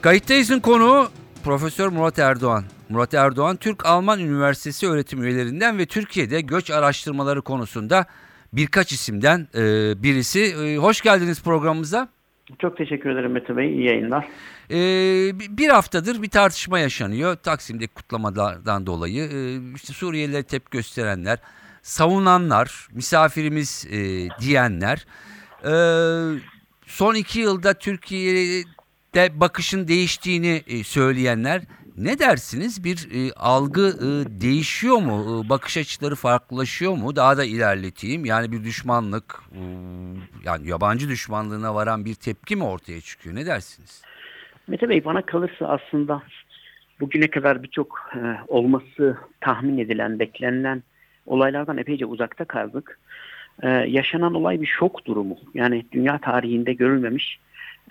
Kayıttayız'ın 0.02 0.60
konuğu 0.60 1.08
Profesör 1.44 1.88
Murat 1.90 2.20
Erdoğan. 2.20 2.64
Murat 2.90 3.14
Erdoğan 3.14 3.56
Türk-Alman 3.58 4.20
Üniversitesi 4.20 4.88
öğretim 4.88 5.24
üyelerinden 5.24 5.78
ve 5.78 5.86
Türkiye'de 5.86 6.42
göç 6.42 6.72
araştırmaları 6.72 7.42
konusunda 7.42 8.06
birkaç 8.54 8.92
isimden 8.92 9.48
e, 9.56 9.62
birisi. 10.04 10.40
E, 10.42 10.78
hoş 10.78 11.02
geldiniz 11.02 11.44
programımıza. 11.44 12.08
Çok 12.62 12.78
teşekkür 12.78 13.10
ederim 13.10 13.32
Mete 13.32 13.58
Bey. 13.58 13.74
İyi 13.74 13.86
yayınlar. 13.86 14.28
E, 14.72 14.76
bi- 15.40 15.58
bir 15.58 15.70
haftadır 15.70 16.22
bir 16.22 16.30
tartışma 16.30 16.80
yaşanıyor 16.80 17.36
Taksim'deki 17.36 17.94
kutlamalardan 17.94 18.86
dolayı. 18.86 19.24
E, 19.24 19.74
işte 19.76 19.94
Suriyelilere 19.94 20.44
tepki 20.44 20.78
gösterenler, 20.78 21.40
savunanlar, 21.82 22.88
misafirimiz 22.92 23.88
e, 23.92 23.98
diyenler, 24.42 25.06
e, 25.66 25.74
son 26.86 27.16
iki 27.16 27.40
yılda 27.40 27.74
Türkiye'de 27.74 29.40
bakışın 29.40 29.88
değiştiğini 29.88 30.64
e, 30.68 30.84
söyleyenler 30.84 31.62
ne 32.00 32.20
dersiniz? 32.20 32.84
Bir 32.84 32.98
e, 33.14 33.34
algı 33.34 33.88
e, 33.88 34.42
değişiyor 34.42 34.98
mu? 34.98 35.44
E, 35.46 35.50
bakış 35.50 35.78
açıları 35.78 36.16
farklılaşıyor 36.16 36.94
mu? 36.94 37.16
Daha 37.16 37.38
da 37.38 37.44
ilerleteyim. 37.44 38.26
Yani 38.26 38.52
bir 38.52 38.64
düşmanlık, 38.64 39.42
e, 39.52 39.62
yani 40.46 40.70
yabancı 40.70 41.10
düşmanlığına 41.10 41.76
varan 41.76 42.06
bir 42.06 42.16
tepki 42.16 42.56
mi 42.56 42.64
ortaya 42.64 43.02
çıkıyor? 43.02 43.36
Ne 43.36 43.46
dersiniz? 43.46 44.02
Mete 44.68 44.90
Bey 44.90 45.06
bana 45.06 45.22
kalırsa 45.22 45.68
aslında 45.68 46.24
bugüne 47.00 47.28
kadar 47.28 47.64
birçok 47.64 48.10
e, 48.16 48.20
olması 48.48 49.18
tahmin 49.42 49.78
edilen, 49.78 50.20
beklenilen 50.20 50.84
olaylardan 51.26 51.78
epeyce 51.78 52.06
uzakta 52.06 52.46
kaldık. 52.46 53.00
E, 53.64 53.70
yaşanan 53.70 54.34
olay 54.34 54.62
bir 54.62 54.66
şok 54.66 55.06
durumu. 55.06 55.38
Yani 55.54 55.86
dünya 55.92 56.18
tarihinde 56.18 56.74
görülmemiş 56.74 57.40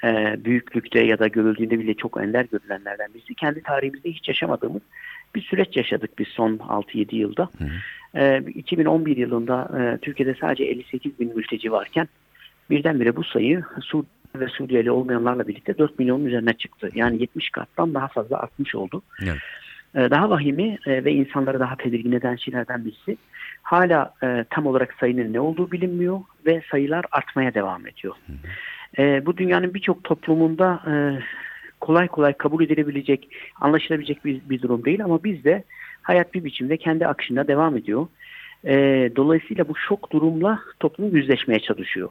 e, 0.05 0.37
büyüklükte 0.45 1.05
ya 1.05 1.19
da 1.19 1.29
görüldüğünde 1.29 1.79
bile 1.79 1.95
çok 1.95 2.21
ender 2.21 2.47
görülenlerden 2.53 3.15
birisi. 3.15 3.35
Kendi 3.35 3.63
tarihimizde 3.63 4.11
hiç 4.11 4.29
yaşamadığımız 4.29 4.83
bir 5.35 5.43
süreç 5.43 5.77
yaşadık 5.77 6.19
biz 6.19 6.29
son 6.29 6.57
6-7 6.57 7.15
yılda. 7.15 7.49
E, 8.15 8.43
2011 8.55 9.17
yılında 9.17 9.71
e, 9.81 9.99
Türkiye'de 9.99 10.35
sadece 10.41 10.65
58 10.65 11.21
bin 11.21 11.37
mülteci 11.37 11.73
varken 11.73 12.09
birdenbire 12.71 13.17
bu 13.17 13.25
sayı 13.25 13.63
Sur 13.81 14.05
ve 14.35 14.49
Suriyeli 14.49 14.91
olmayanlarla 14.91 15.49
birlikte 15.49 15.79
4 15.79 15.99
milyonun 15.99 16.25
üzerine 16.25 16.53
çıktı. 16.53 16.91
Yani 16.95 17.21
70 17.21 17.51
kattan 17.51 17.95
daha 17.95 18.09
fazla 18.09 18.39
artmış 18.39 18.75
oldu. 18.75 19.03
Evet. 19.23 19.39
E, 19.95 20.11
daha 20.11 20.31
vahimi 20.31 20.79
e, 20.87 21.05
ve 21.05 21.13
insanları 21.13 21.61
daha 21.61 21.77
tedirgin 21.77 22.13
eden 22.13 22.37
şeylerden 22.37 22.85
birisi 22.85 23.17
hala 23.69 24.15
e, 24.23 24.45
tam 24.51 24.67
olarak 24.67 24.95
sayının 25.01 25.33
ne 25.33 25.41
olduğu 25.41 25.73
bilinmiyor 25.73 26.21
ve 26.47 26.63
sayılar 26.71 27.05
artmaya 27.13 27.55
devam 27.55 27.87
ediyor. 27.87 28.15
E, 28.99 29.27
bu 29.27 29.37
dünyanın 29.37 29.75
birçok 29.75 30.05
toplumunda 30.05 30.83
e, 30.87 30.93
kolay 31.81 32.09
kolay 32.09 32.33
kabul 32.33 32.65
edilebilecek, 32.65 33.29
anlaşılabilecek 33.61 34.25
bir, 34.25 34.41
bir 34.51 34.63
durum 34.63 34.85
değil 34.85 35.05
ama 35.05 35.25
bizde 35.25 35.65
hayat 36.03 36.35
bir 36.35 36.45
biçimde 36.45 36.77
kendi 36.77 37.07
akışında 37.07 37.49
devam 37.49 37.77
ediyor. 37.77 38.07
E, 38.65 38.77
dolayısıyla 39.17 39.69
bu 39.69 39.77
şok 39.77 40.13
durumla 40.13 40.61
toplum 40.81 41.17
yüzleşmeye 41.17 41.61
çalışıyor. 41.61 42.09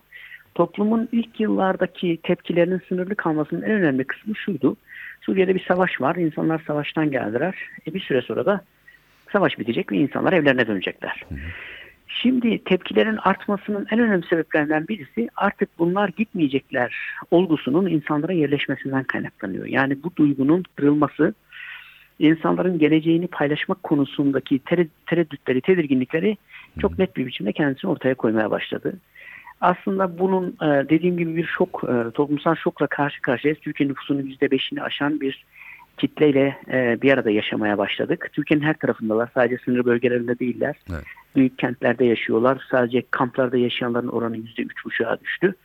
Toplumun 0.56 1.10
ilk 1.12 1.40
yıllardaki 1.40 2.20
tepkilerinin 2.24 2.82
sınırlı 2.90 3.16
kalmasının 3.16 3.62
en 3.62 3.72
önemli 3.72 4.04
kısmı 4.04 4.36
şuydu. 4.36 4.76
Suriye'de 5.22 5.56
bir 5.56 5.66
savaş 5.68 6.02
var. 6.02 6.16
İnsanlar 6.16 6.62
savaştan 6.68 7.12
geldiler. 7.12 7.56
E 7.88 7.94
bir 7.94 8.00
süre 8.00 8.22
sonra 8.22 8.46
da 8.46 8.62
savaş 9.32 9.60
bitecek 9.60 9.92
ve 9.92 9.98
insanlar 9.98 10.34
evlerine 10.34 10.68
dönecekler. 10.68 11.24
Şimdi 12.08 12.64
tepkilerin 12.64 13.18
artmasının 13.18 13.88
en 13.92 14.00
önemli 14.00 14.28
sebeplerinden 14.28 14.88
birisi 14.88 15.30
artık 15.36 15.70
bunlar 15.80 16.10
gitmeyecekler 16.10 16.96
olgusunun 17.32 17.88
insanlara 17.88 18.34
yerleşmesinden 18.34 19.04
kaynaklanıyor. 19.04 19.66
Yani 19.66 20.04
bu 20.04 20.16
duygunun 20.16 20.64
kırılması 20.76 21.34
insanların 22.20 22.80
geleceğini 22.80 23.28
paylaşmak 23.28 23.84
konusundaki 23.84 24.60
tereddütleri, 25.06 25.62
tedirginlikleri 25.62 26.38
çok 26.82 27.00
net 27.00 27.16
bir 27.18 27.26
biçimde 27.26 27.52
kendisini 27.52 27.92
ortaya 27.92 28.16
koymaya 28.16 28.52
başladı. 28.52 28.94
Aslında 29.62 30.20
bunun 30.20 30.48
e, 30.48 30.90
dediğim 30.90 31.18
gibi 31.18 31.36
bir 31.36 31.46
şok, 31.46 31.84
e, 31.84 32.12
toplumsal 32.12 32.56
şokla 32.56 32.88
karşı 32.88 33.22
karşıyayız. 33.22 33.60
Türkiye 33.60 33.90
nüfusunun 33.90 34.22
%5'ini 34.22 34.82
aşan 34.82 35.22
bir 35.22 35.46
kitleyle 35.98 36.58
e, 36.72 37.02
bir 37.02 37.12
arada 37.12 37.32
yaşamaya 37.32 37.78
başladık. 37.78 38.30
Türkiye'nin 38.34 38.66
her 38.66 38.74
tarafındalar. 38.74 39.30
Sadece 39.34 39.58
sınır 39.66 39.86
bölgelerinde 39.86 40.40
değiller. 40.40 40.76
Evet. 40.92 41.04
Büyük 41.36 41.60
kentlerde 41.60 42.06
yaşıyorlar. 42.06 42.68
Sadece 42.72 43.04
kamplarda 43.12 43.58
yaşayanların 43.58 44.08
oranı 44.08 44.38
%3,5'a 44.38 45.20
düştü. 45.20 45.56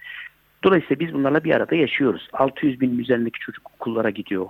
Dolayısıyla 0.65 1.01
biz 1.01 1.15
bunlarla 1.15 1.45
bir 1.45 1.55
arada 1.55 1.75
yaşıyoruz. 1.75 2.29
600 2.33 2.81
bin 2.81 2.99
üzerindeki 2.99 3.39
çocuk 3.39 3.71
okullara 3.75 4.11
gidiyor. 4.11 4.47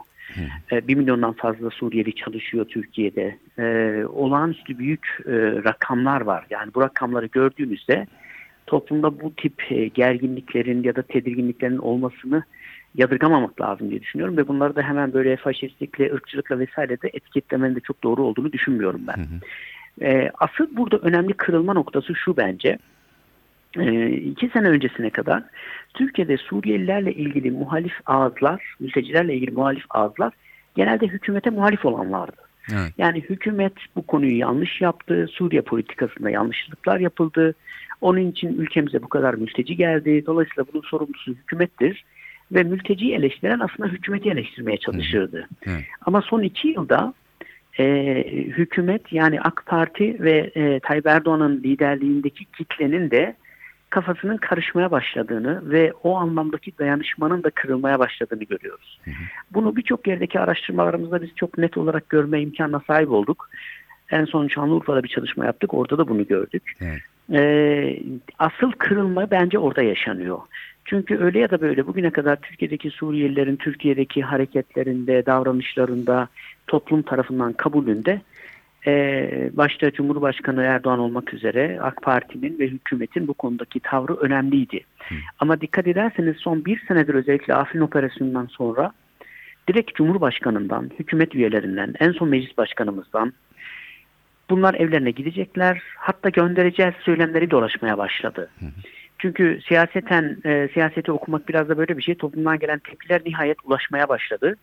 E, 0.73 0.89
1 0.89 0.95
milyondan 0.95 1.33
fazla 1.33 1.71
Suriyeli 1.71 2.15
çalışıyor 2.15 2.65
Türkiye'de. 2.65 3.39
E, 3.59 3.65
olağanüstü 4.05 4.79
büyük 4.79 5.07
e, 5.27 5.33
rakamlar 5.65 6.21
var. 6.21 6.47
Yani 6.51 6.75
bu 6.75 6.81
rakamları 6.81 7.27
gördüğünüzde 7.27 8.07
toplumda 8.67 9.21
bu 9.21 9.35
tip 9.35 9.73
e, 9.73 9.89
gerginliklerin 9.89 10.83
ya 10.83 10.97
da 10.97 11.03
tedirginliklerin 11.03 11.79
olmasını 11.79 12.43
yadırgamamak 12.95 13.61
lazım 13.61 13.91
diye 13.91 14.01
düşünüyorum 14.01 14.37
ve 14.37 14.49
bunları 14.49 14.77
da 14.77 14.83
hemen 14.83 15.13
böyle 15.13 15.37
faşistlikle, 15.37 16.13
ırkçılıkla 16.13 16.59
vesaire 16.59 17.03
de 17.03 17.11
etiketlemenin 17.13 17.75
de 17.75 17.81
çok 17.81 18.03
doğru 18.03 18.23
olduğunu 18.23 18.53
düşünmüyorum 18.53 19.01
ben. 19.07 19.17
Hı 19.17 19.21
hı. 19.21 19.41
E, 20.01 20.31
asıl 20.39 20.77
burada 20.77 20.99
önemli 20.99 21.33
kırılma 21.33 21.73
noktası 21.73 22.15
şu 22.15 22.37
bence. 22.37 22.79
E, 23.79 24.11
iki 24.11 24.49
sene 24.49 24.69
öncesine 24.69 25.11
kadar 25.11 25.43
Türkiye'de 25.95 26.37
Suriyelilerle 26.37 27.13
ilgili 27.13 27.51
muhalif 27.51 27.95
ağızlar, 28.07 28.75
mültecilerle 28.81 29.35
ilgili 29.35 29.51
muhalif 29.51 29.85
ağızlar 29.91 30.33
genelde 30.75 31.07
hükümete 31.07 31.51
muhalif 31.51 31.85
olanlardı. 31.85 32.43
Evet. 32.73 32.93
Yani 32.99 33.21
hükümet 33.21 33.73
bu 33.97 34.07
konuyu 34.07 34.39
yanlış 34.39 34.81
yaptı, 34.81 35.27
Suriye 35.31 35.63
politikasında 35.63 36.31
yanlışlıklar 36.31 37.01
yapıldı, 37.01 37.55
onun 38.01 38.31
için 38.31 38.59
ülkemize 38.59 39.03
bu 39.03 39.09
kadar 39.09 39.35
mülteci 39.35 39.77
geldi, 39.77 40.27
dolayısıyla 40.27 40.65
bunun 40.73 40.83
sorumlusu 40.83 41.33
hükümettir 41.33 42.05
ve 42.55 42.63
mülteciyi 42.63 43.15
eleştiren 43.15 43.61
aslında 43.61 43.89
hükümeti 43.89 44.31
eleştirmeye 44.31 44.77
çalışırdı. 44.77 45.49
Ama 46.07 46.23
son 46.23 46.43
iki 46.43 46.69
yılda 46.69 47.15
e, 47.79 47.85
hükümet 48.47 49.13
yani 49.13 49.41
AK 49.41 49.63
Parti 49.67 50.17
ve 50.21 50.51
e, 50.55 50.81
Tayyip 50.81 51.07
Erdoğan'ın 51.07 51.63
liderliğindeki 51.63 52.45
kitlenin 52.45 53.11
de 53.11 53.37
kafasının 53.91 54.37
karışmaya 54.37 54.91
başladığını 54.91 55.71
ve 55.71 55.93
o 56.03 56.17
anlamdaki 56.17 56.79
dayanışmanın 56.79 57.43
da 57.43 57.51
kırılmaya 57.51 57.99
başladığını 57.99 58.45
görüyoruz. 58.45 59.01
Hı 59.05 59.11
hı. 59.11 59.25
Bunu 59.51 59.77
birçok 59.77 60.07
yerdeki 60.07 60.41
araştırmalarımızda 60.41 61.23
biz 61.23 61.31
çok 61.37 61.59
net 61.59 61.77
olarak 61.77 62.09
görme 62.09 62.41
imkanına 62.41 62.83
sahip 62.87 63.11
olduk. 63.11 63.51
En 64.11 64.25
son 64.25 64.49
Şanlıurfa'da 64.49 65.03
bir 65.03 65.09
çalışma 65.09 65.45
yaptık. 65.45 65.75
Orada 65.75 65.99
da 65.99 66.09
bunu 66.09 66.27
gördük. 66.27 66.73
Evet. 66.81 67.01
Ee, 67.33 68.03
asıl 68.39 68.73
kırılma 68.73 69.31
bence 69.31 69.59
orada 69.59 69.83
yaşanıyor. 69.83 70.39
Çünkü 70.85 71.19
öyle 71.19 71.39
ya 71.39 71.51
da 71.51 71.61
böyle 71.61 71.87
bugüne 71.87 72.11
kadar 72.11 72.37
Türkiye'deki 72.37 72.91
Suriyelilerin 72.91 73.57
Türkiye'deki 73.57 74.23
hareketlerinde, 74.23 75.27
davranışlarında, 75.27 76.29
toplum 76.67 77.03
tarafından 77.03 77.53
kabulünde 77.53 78.21
e, 78.87 79.51
başta 79.53 79.91
Cumhurbaşkanı 79.91 80.63
Erdoğan 80.63 80.99
olmak 80.99 81.35
üzere 81.35 81.79
AK 81.83 82.03
Parti'nin 82.03 82.59
ve 82.59 82.69
hükümetin 82.69 83.29
bu 83.29 83.35
konudaki 83.35 83.81
tavrı 83.81 84.15
önemliydi. 84.15 84.81
Hı. 84.99 85.15
Ama 85.39 85.61
dikkat 85.61 85.87
ederseniz 85.87 86.37
son 86.37 86.65
bir 86.65 86.83
senedir 86.89 87.15
özellikle 87.15 87.55
Afrin 87.55 87.81
operasyonundan 87.81 88.47
sonra 88.47 88.93
direkt 89.69 89.95
Cumhurbaşkanından, 89.95 90.91
hükümet 90.99 91.35
üyelerinden, 91.35 91.95
en 92.01 92.13
son 92.13 92.29
meclis 92.29 92.59
başkanımızdan 92.59 93.33
bunlar 94.51 94.75
evlerine 94.75 95.11
gidecekler. 95.11 95.83
Hatta 95.97 96.29
göndereceğiz 96.29 96.95
söylemleri 97.01 97.51
dolaşmaya 97.51 97.99
başladı. 97.99 98.51
Hı 98.59 98.67
hı. 98.67 98.71
Çünkü 99.23 99.61
siyaseten 99.69 100.37
e, 100.45 100.69
siyaseti 100.73 101.13
okumak 101.13 101.49
biraz 101.49 101.69
da 101.69 101.79
böyle 101.79 101.97
bir 101.97 102.03
şey. 102.03 102.15
Toplumdan 102.15 102.59
gelen 102.59 102.79
tepkiler 102.79 103.23
nihayet 103.27 103.59
ulaşmaya 103.65 104.09
başladı. 104.09 104.57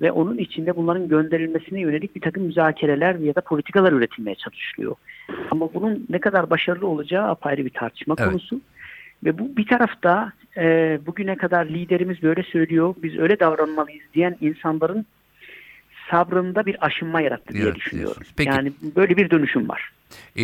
Ve 0.00 0.12
onun 0.12 0.38
içinde 0.38 0.76
bunların 0.76 1.08
gönderilmesine 1.08 1.80
yönelik 1.80 2.16
bir 2.16 2.20
takım 2.20 2.42
müzakereler 2.42 3.14
ya 3.14 3.34
da 3.34 3.40
politikalar 3.40 3.92
üretilmeye 3.92 4.34
çalışılıyor. 4.34 4.96
Ama 5.50 5.74
bunun 5.74 6.06
ne 6.10 6.18
kadar 6.18 6.50
başarılı 6.50 6.86
olacağı 6.86 7.28
apayrı 7.28 7.64
bir 7.64 7.70
tartışma 7.70 8.14
evet. 8.18 8.30
konusu. 8.30 8.60
Ve 9.24 9.38
bu 9.38 9.56
bir 9.56 9.66
tarafta 9.66 10.32
e, 10.56 10.98
bugüne 11.06 11.36
kadar 11.36 11.66
liderimiz 11.66 12.22
böyle 12.22 12.42
söylüyor, 12.42 12.94
biz 13.02 13.18
öyle 13.18 13.40
davranmalıyız 13.40 14.04
diyen 14.14 14.36
insanların 14.40 15.06
sabrında 16.10 16.66
bir 16.66 16.86
aşınma 16.86 17.20
yarattı 17.20 17.54
diye 17.54 17.74
düşünüyorum. 17.74 18.22
Peki. 18.36 18.50
Yani 18.50 18.72
böyle 18.96 19.16
bir 19.16 19.30
dönüşüm 19.30 19.68
var. 19.68 19.90
Ee, 20.36 20.42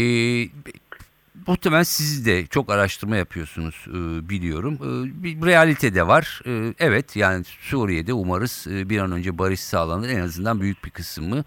muhtemelen 1.47 1.83
siz 1.83 2.27
de 2.27 2.47
çok 2.47 2.71
araştırma 2.71 3.17
yapıyorsunuz 3.17 3.87
e, 3.89 4.29
biliyorum. 4.29 4.75
E, 4.75 5.23
bir 5.23 5.47
realite 5.47 5.95
de 5.95 6.07
var. 6.07 6.43
E, 6.47 6.75
evet 6.79 7.17
yani 7.17 7.45
Suriye'de 7.45 8.13
umarız 8.13 8.67
e, 8.71 8.89
bir 8.89 8.99
an 8.99 9.13
önce 9.13 9.39
barış 9.39 9.61
sağlanır. 9.61 10.09
En 10.09 10.21
azından 10.21 10.61
büyük 10.61 10.85
bir 10.85 10.91
kısmı 10.91 11.45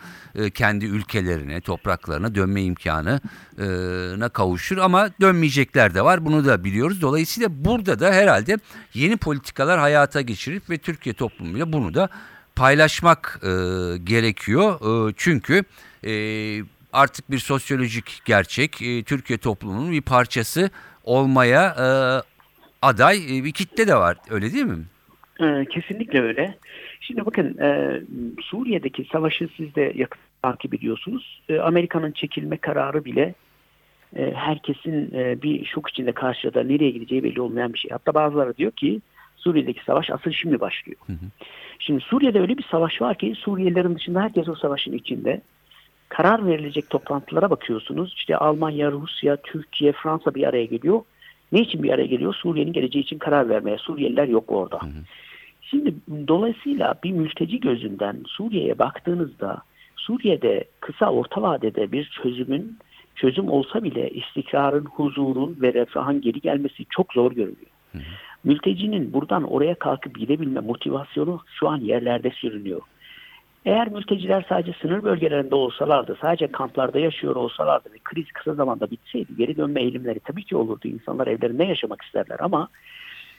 kendi 0.53 0.85
ülkelerine, 0.85 1.61
topraklarına 1.61 2.35
dönme 2.35 2.63
imkanına 2.63 4.29
kavuşur. 4.29 4.77
Ama 4.77 5.09
dönmeyecekler 5.21 5.93
de 5.95 6.01
var. 6.01 6.25
Bunu 6.25 6.45
da 6.45 6.63
biliyoruz. 6.63 7.01
Dolayısıyla 7.01 7.65
burada 7.65 7.99
da 7.99 8.11
herhalde 8.11 8.57
yeni 8.93 9.17
politikalar 9.17 9.79
hayata 9.79 10.21
geçirip 10.21 10.69
ve 10.69 10.77
Türkiye 10.77 11.15
toplumuyla 11.15 11.73
bunu 11.73 11.93
da 11.93 12.09
paylaşmak 12.55 13.39
gerekiyor. 14.03 14.79
Çünkü 15.17 15.63
artık 16.95 17.31
bir 17.31 17.37
sosyolojik 17.37 18.21
gerçek. 18.25 18.81
E, 18.81 19.03
Türkiye 19.03 19.39
toplumunun 19.39 19.91
bir 19.91 20.01
parçası 20.01 20.69
olmaya 21.03 21.63
e, 21.67 21.87
aday 22.81 23.17
e, 23.17 23.43
bir 23.43 23.51
kitle 23.51 23.87
de 23.87 23.95
var. 23.95 24.17
Öyle 24.29 24.53
değil 24.53 24.65
mi? 24.65 24.85
E, 25.39 25.65
kesinlikle 25.65 26.21
öyle. 26.21 26.57
Şimdi 26.99 27.25
bakın 27.25 27.57
e, 27.57 28.01
Suriye'deki 28.41 29.07
savaşı 29.11 29.49
siz 29.57 29.75
de 29.75 29.93
yakın 29.95 30.21
takip 30.41 30.73
ediyorsunuz. 30.73 31.41
E, 31.49 31.59
Amerika'nın 31.59 32.11
çekilme 32.11 32.57
kararı 32.57 33.05
bile 33.05 33.33
e, 34.15 34.31
herkesin 34.33 35.11
e, 35.15 35.41
bir 35.41 35.65
şok 35.65 35.89
içinde 35.89 36.11
karşıladığı 36.11 36.67
nereye 36.67 36.91
gideceği 36.91 37.23
belli 37.23 37.41
olmayan 37.41 37.73
bir 37.73 37.79
şey. 37.79 37.91
Hatta 37.91 38.13
bazıları 38.13 38.57
diyor 38.57 38.71
ki 38.71 39.01
Suriye'deki 39.35 39.83
savaş 39.83 40.09
asıl 40.09 40.31
şimdi 40.31 40.59
başlıyor. 40.59 40.97
Şimdi 41.79 42.01
Suriye'de 42.01 42.39
öyle 42.39 42.57
bir 42.57 42.65
savaş 42.71 43.01
var 43.01 43.17
ki 43.17 43.33
Suriyelilerin 43.37 43.95
dışında 43.95 44.21
herkes 44.21 44.49
o 44.49 44.55
savaşın 44.55 44.93
içinde. 44.93 45.41
Karar 46.09 46.47
verilecek 46.47 46.89
toplantılara 46.89 47.49
bakıyorsunuz. 47.49 48.13
İşte 48.17 48.37
Almanya, 48.37 48.91
Rusya, 48.91 49.37
Türkiye, 49.37 49.91
Fransa 49.91 50.35
bir 50.35 50.47
araya 50.47 50.65
geliyor. 50.65 51.01
Ne 51.51 51.61
için 51.61 51.83
bir 51.83 51.89
araya 51.89 52.05
geliyor? 52.05 52.33
Suriye'nin 52.33 52.73
geleceği 52.73 53.01
için 53.01 53.17
karar 53.17 53.49
vermeye. 53.49 53.77
Suriyeliler 53.77 54.27
yok 54.27 54.43
orada. 54.47 54.79
Şimdi 55.61 55.95
dolayısıyla 56.27 56.95
bir 57.03 57.11
mülteci 57.11 57.59
gözünden 57.59 58.23
Suriye'ye 58.27 58.79
baktığınızda 58.79 59.61
Suriye'de 59.95 60.65
kısa 60.79 61.11
orta 61.11 61.41
vadede 61.41 61.91
bir 61.91 62.09
çözümün 62.23 62.77
çözüm 63.15 63.49
olsa 63.49 63.83
bile 63.83 64.09
istikrarın, 64.09 64.85
huzurun 64.85 65.57
ve 65.61 65.73
refahın 65.73 66.21
geri 66.21 66.41
gelmesi 66.41 66.85
çok 66.89 67.13
zor 67.13 67.31
görünüyor. 67.31 67.71
Mültecinin 68.43 69.13
buradan 69.13 69.43
oraya 69.43 69.75
kalkıp 69.75 70.19
gidebilme 70.19 70.59
motivasyonu 70.59 71.41
şu 71.59 71.69
an 71.69 71.77
yerlerde 71.77 72.31
sürünüyor. 72.31 72.81
Eğer 73.65 73.91
mülteciler 73.91 74.45
sadece 74.49 74.73
sınır 74.81 75.03
bölgelerinde 75.03 75.55
olsalardı, 75.55 76.17
sadece 76.21 76.47
kamplarda 76.47 76.99
yaşıyor 76.99 77.35
olsalardı 77.35 77.89
ve 77.93 77.97
kriz 78.03 78.31
kısa 78.31 78.53
zamanda 78.53 78.91
bitseydi 78.91 79.35
geri 79.37 79.57
dönme 79.57 79.81
eğilimleri 79.81 80.19
tabii 80.19 80.43
ki 80.43 80.55
olurdu. 80.55 80.87
İnsanlar 80.87 81.27
evlerinde 81.27 81.63
yaşamak 81.63 82.01
isterler 82.01 82.37
ama 82.39 82.69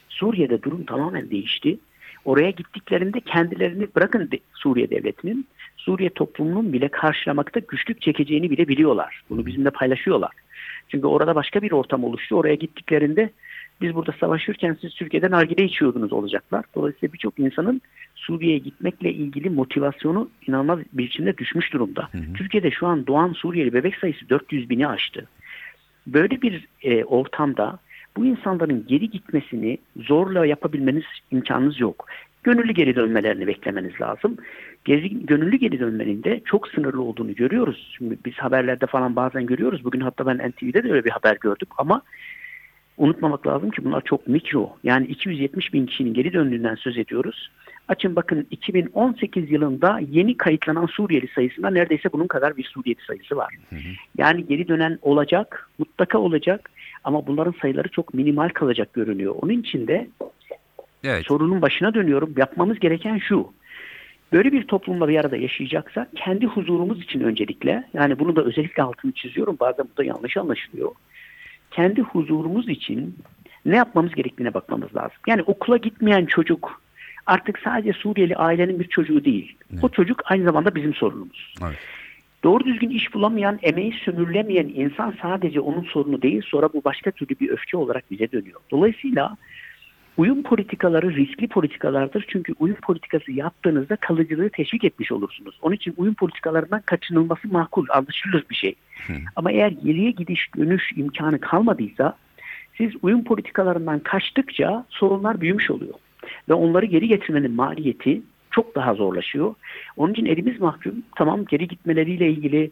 Suriye'de 0.09 0.63
durum 0.63 0.85
tamamen 0.85 1.31
değişti. 1.31 1.79
Oraya 2.25 2.51
gittiklerinde 2.51 3.21
kendilerini 3.21 3.89
bırakın 3.97 4.31
Suriye 4.55 4.91
devletinin, 4.91 5.47
Suriye 5.77 6.11
toplumunun 6.11 6.73
bile 6.73 6.89
karşılamakta 6.89 7.61
güçlük 7.61 8.03
çekeceğini 8.03 8.51
bile 8.51 8.69
biliyorlar. 8.69 9.23
Bunu 9.31 9.47
bizimle 9.47 9.71
paylaşıyorlar. 9.71 10.31
Çünkü 10.89 11.07
orada 11.07 11.35
başka 11.35 11.63
bir 11.63 11.73
ortam 11.73 12.05
oluştu. 12.05 12.37
Oraya 12.37 12.55
gittiklerinde 12.55 13.31
biz 13.81 13.95
burada 13.95 14.13
savaşırken 14.21 14.77
siz 14.81 14.95
Türkiye'den 14.95 15.31
nargile 15.31 15.65
içiyordunuz 15.65 16.13
olacaklar. 16.13 16.65
Dolayısıyla 16.75 17.13
birçok 17.13 17.39
insanın 17.39 17.81
Suriye'ye 18.15 18.59
gitmekle 18.59 19.13
ilgili 19.13 19.51
motivasyonu 19.51 20.31
inanılmaz 20.47 20.79
bir 20.79 21.05
biçimde 21.05 21.39
düşmüş 21.39 21.73
durumda. 21.73 22.09
Hı 22.13 22.19
hı. 22.19 22.33
Türkiye'de 22.35 22.71
şu 22.71 22.87
an 22.87 23.07
doğan 23.07 23.33
Suriyeli 23.33 23.73
bebek 23.73 23.97
sayısı 23.97 24.29
400 24.29 24.71
bini 24.71 24.89
aştı. 24.89 25.27
Böyle 26.07 26.43
bir 26.43 26.69
e, 26.83 27.05
ortamda 27.05 27.79
bu 28.17 28.27
insanların 28.27 28.85
geri 28.87 29.11
gitmesini 29.11 29.79
zorla 29.97 30.47
yapabilmeniz 30.47 31.05
imkanınız 31.31 31.81
yok. 31.81 32.07
Gönüllü 32.43 32.73
geri 32.73 32.97
dönmelerini 32.97 33.47
beklemeniz 33.47 34.01
lazım. 34.01 34.37
Geri, 34.85 35.27
gönüllü 35.27 35.57
geri 35.57 35.81
dönmenin 35.81 36.25
de 36.25 36.41
çok 36.45 36.69
sınırlı 36.69 37.03
olduğunu 37.03 37.35
görüyoruz. 37.35 37.95
Şimdi 37.97 38.19
biz 38.25 38.35
haberlerde 38.35 38.87
falan 38.87 39.17
bazen 39.17 39.47
görüyoruz. 39.47 39.85
Bugün 39.85 40.01
hatta 40.01 40.27
ben 40.27 40.51
NTV'de 40.51 40.85
de 40.85 40.93
öyle 40.93 41.05
bir 41.05 41.11
haber 41.11 41.37
gördüm 41.41 41.69
ama 41.79 42.03
unutmamak 42.99 43.47
lazım 43.47 43.71
ki 43.71 43.85
bunlar 43.85 44.01
çok 44.01 44.27
mikro. 44.27 44.77
Yani 44.85 45.07
270 45.07 45.73
bin 45.73 45.87
kişinin 45.87 46.15
geri 46.15 46.33
döndüğünden 46.33 46.75
söz 46.75 46.99
ediyoruz. 46.99 47.51
Açın 47.89 48.17
bakın 48.17 48.47
2018 48.51 49.51
yılında 49.51 50.01
yeni 50.11 50.37
kayıtlanan 50.37 50.87
Suriyeli 50.87 51.29
sayısında 51.35 51.71
neredeyse 51.71 52.13
bunun 52.13 52.27
kadar 52.27 52.57
bir 52.57 52.65
Suriyeli 52.65 53.01
sayısı 53.07 53.37
var. 53.37 53.55
Hı 53.71 53.77
hı. 53.77 53.89
Yani 54.19 54.47
geri 54.47 54.69
dönen 54.69 54.99
olacak, 55.03 55.71
mutlaka 55.79 56.19
olacak 56.19 56.71
ama 57.05 57.27
bunların 57.27 57.55
sayıları 57.63 57.89
çok 57.89 58.15
minimal 58.15 58.49
kalacak 58.49 58.93
görünüyor. 58.93 59.35
Onun 59.43 59.53
için 59.53 59.87
de 59.87 60.09
evet. 61.05 61.27
sorunun 61.27 61.63
başına 61.63 61.95
dönüyorum. 61.95 62.35
Yapmamız 62.37 62.79
gereken 62.79 63.19
şu. 63.19 63.53
Böyle 64.33 64.53
bir 64.53 64.67
toplumla 64.67 65.09
bir 65.09 65.19
arada 65.19 65.37
yaşayacaksa 65.37 66.07
kendi 66.17 66.47
huzurumuz 66.47 67.03
için 67.03 67.21
öncelikle 67.21 67.85
yani 67.95 68.19
bunu 68.19 68.37
da 68.37 68.45
özellikle 68.45 68.83
altını 68.83 69.13
çiziyorum 69.13 69.57
bazen 69.61 69.87
bu 69.93 69.97
da 69.97 70.05
yanlış 70.05 70.37
anlaşılıyor. 70.37 70.91
Kendi 71.77 72.03
huzurumuz 72.03 72.69
için 72.69 73.17
ne 73.67 73.77
yapmamız 73.77 74.15
gerektiğine 74.15 74.55
bakmamız 74.55 74.97
lazım. 74.97 75.17
Yani 75.27 75.43
okula 75.43 75.77
gitmeyen 75.77 76.27
çocuk 76.27 76.83
artık 77.27 77.59
sadece 77.59 77.93
Suriyeli 77.93 78.37
ailenin 78.37 78.81
bir 78.81 78.89
çocuğu 78.89 79.25
değil. 79.25 79.57
Evet. 79.73 79.85
O 79.85 79.89
çocuk 79.89 80.23
aynı 80.25 80.45
zamanda 80.45 80.75
bizim 80.75 80.95
sorunumuz. 80.95 81.55
Evet. 81.63 81.79
Doğru 82.45 82.65
düzgün 82.65 82.91
iş 82.91 83.15
bulamayan, 83.15 83.59
emeği 83.63 83.93
sömürülemeyen 84.05 84.69
insan 84.75 85.15
sadece 85.23 85.61
onun 85.61 85.83
sorunu 85.83 86.23
değil, 86.23 86.43
sonra 86.47 86.69
bu 86.73 86.85
başka 86.85 87.11
türlü 87.11 87.41
bir 87.41 87.51
öfke 87.51 87.77
olarak 87.77 88.11
bize 88.11 88.33
dönüyor. 88.33 88.61
Dolayısıyla 88.71 89.37
uyum 90.17 90.43
politikaları 90.43 91.17
riskli 91.17 91.49
politikalardır. 91.49 92.25
Çünkü 92.29 92.55
uyum 92.59 92.77
politikası 92.77 93.33
yaptığınızda 93.33 93.97
kalıcılığı 93.97 94.51
teşvik 94.51 94.85
etmiş 94.85 95.13
olursunuz. 95.13 95.59
Onun 95.63 95.75
için 95.75 95.95
uyum 95.97 96.15
politikalarından 96.15 96.81
kaçınılması 96.87 97.49
makul, 97.49 97.87
anlaşılır 97.91 98.45
bir 98.51 98.55
şey. 98.55 98.75
Hı. 99.07 99.13
Ama 99.37 99.53
eğer 99.53 99.71
geriye 99.71 100.11
gidiş 100.11 100.49
dönüş 100.57 100.93
imkanı 100.97 101.41
kalmadıysa 101.41 102.17
siz 102.77 102.93
uyum 103.03 103.25
politikalarından 103.25 103.99
kaçtıkça 103.99 104.85
sorunlar 104.89 105.41
büyümüş 105.41 105.71
oluyor 105.71 105.95
ve 106.49 106.55
onları 106.55 106.87
geri 106.87 107.09
getirmenin 107.09 107.53
maliyeti 107.53 108.23
çok 108.51 108.75
daha 108.75 108.95
zorlaşıyor. 108.95 109.55
Onun 109.97 110.13
için 110.13 110.27
elimiz 110.27 110.61
mahkum. 110.61 110.95
Tamam 111.17 111.45
geri 111.45 111.69
gitmeleriyle 111.69 112.31
ilgili 112.31 112.71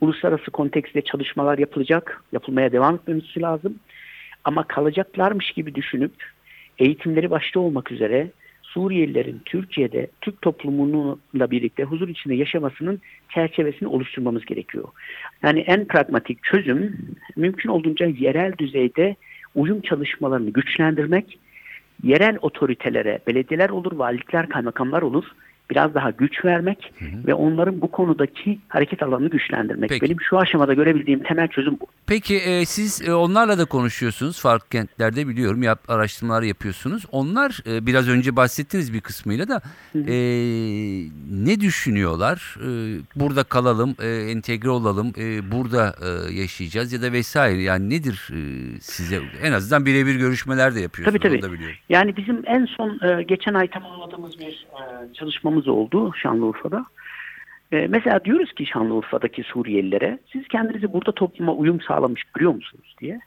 uluslararası 0.00 0.50
kontekste 0.50 1.02
çalışmalar 1.02 1.58
yapılacak. 1.58 2.22
Yapılmaya 2.32 2.72
devam 2.72 2.94
etmemiz 2.94 3.24
lazım. 3.38 3.74
Ama 4.44 4.64
kalacaklarmış 4.64 5.52
gibi 5.52 5.74
düşünüp 5.74 6.12
eğitimleri 6.78 7.30
başta 7.30 7.60
olmak 7.60 7.92
üzere 7.92 8.30
Suriyelilerin 8.62 9.40
Türkiye'de 9.44 10.06
Türk 10.20 10.42
toplumununla 10.42 11.50
birlikte 11.50 11.82
huzur 11.82 12.08
içinde 12.08 12.34
yaşamasının 12.34 13.00
çerçevesini 13.28 13.88
oluşturmamız 13.88 14.44
gerekiyor. 14.44 14.88
Yani 15.42 15.60
en 15.60 15.84
pragmatik 15.84 16.42
çözüm 16.42 16.98
mümkün 17.36 17.68
olduğunca 17.68 18.06
yerel 18.06 18.52
düzeyde 18.58 19.16
uyum 19.54 19.80
çalışmalarını 19.80 20.50
güçlendirmek 20.50 21.38
yerel 22.02 22.38
otoritelere, 22.40 23.18
belediyeler 23.26 23.70
olur, 23.70 23.92
valilikler, 23.92 24.48
kaymakamlar 24.48 25.02
olur 25.02 25.24
biraz 25.70 25.94
daha 25.94 26.10
güç 26.10 26.44
vermek 26.44 26.92
hı 26.98 27.04
hı. 27.04 27.26
ve 27.26 27.34
onların 27.34 27.80
bu 27.80 27.90
konudaki 27.90 28.58
hareket 28.68 29.02
alanını 29.02 29.28
güçlendirmek. 29.28 29.90
Peki. 29.90 30.04
Benim 30.04 30.16
şu 30.20 30.38
aşamada 30.38 30.74
görebildiğim 30.74 31.22
temel 31.22 31.48
çözüm 31.48 31.80
bu. 31.80 31.86
Peki 32.06 32.36
e, 32.36 32.64
siz 32.64 33.08
e, 33.08 33.14
onlarla 33.14 33.58
da 33.58 33.64
konuşuyorsunuz. 33.64 34.40
Farklı 34.40 34.68
kentlerde 34.68 35.28
biliyorum 35.28 35.62
yap, 35.62 35.90
araştırmalar 35.90 36.42
yapıyorsunuz. 36.42 37.04
Onlar 37.12 37.60
e, 37.66 37.86
biraz 37.86 38.08
önce 38.08 38.36
bahsettiniz 38.36 38.92
bir 38.92 39.00
kısmıyla 39.00 39.48
da 39.48 39.62
e, 39.94 40.16
ne 41.30 41.60
düşünüyorlar? 41.60 42.56
E, 42.60 42.68
burada 43.16 43.44
kalalım, 43.44 43.96
e, 44.02 44.08
entegre 44.08 44.70
olalım, 44.70 45.12
e, 45.18 45.50
burada 45.52 45.94
e, 46.02 46.34
yaşayacağız 46.34 46.92
ya 46.92 47.02
da 47.02 47.12
vesaire. 47.12 47.62
Yani 47.62 47.90
nedir 47.90 48.28
e, 48.32 48.40
size 48.80 49.20
en 49.42 49.52
azından 49.52 49.86
birebir 49.86 50.14
görüşmeler 50.16 50.74
de 50.74 50.80
yapıyorsunuz. 50.80 51.22
Tabii 51.22 51.40
tabii. 51.40 51.58
Yani 51.88 52.16
bizim 52.16 52.42
en 52.46 52.66
son 52.66 53.00
e, 53.08 53.22
geçen 53.22 53.54
ay 53.54 53.68
tamamladığımız 53.68 54.38
bir 54.38 54.66
e, 54.72 55.12
çalışmamız 55.14 55.55
oldu 55.68 56.12
Şanlıurfa'da. 56.22 56.86
Ee, 57.72 57.86
mesela 57.88 58.24
diyoruz 58.24 58.52
ki 58.52 58.66
Şanlıurfa'daki 58.66 59.42
Suriyelilere 59.42 60.18
siz 60.32 60.48
kendinizi 60.48 60.92
burada 60.92 61.12
topluma 61.12 61.52
uyum 61.52 61.80
sağlamış 61.80 62.24
görüyor 62.34 62.54
musunuz 62.54 62.96
diye. 63.00 63.20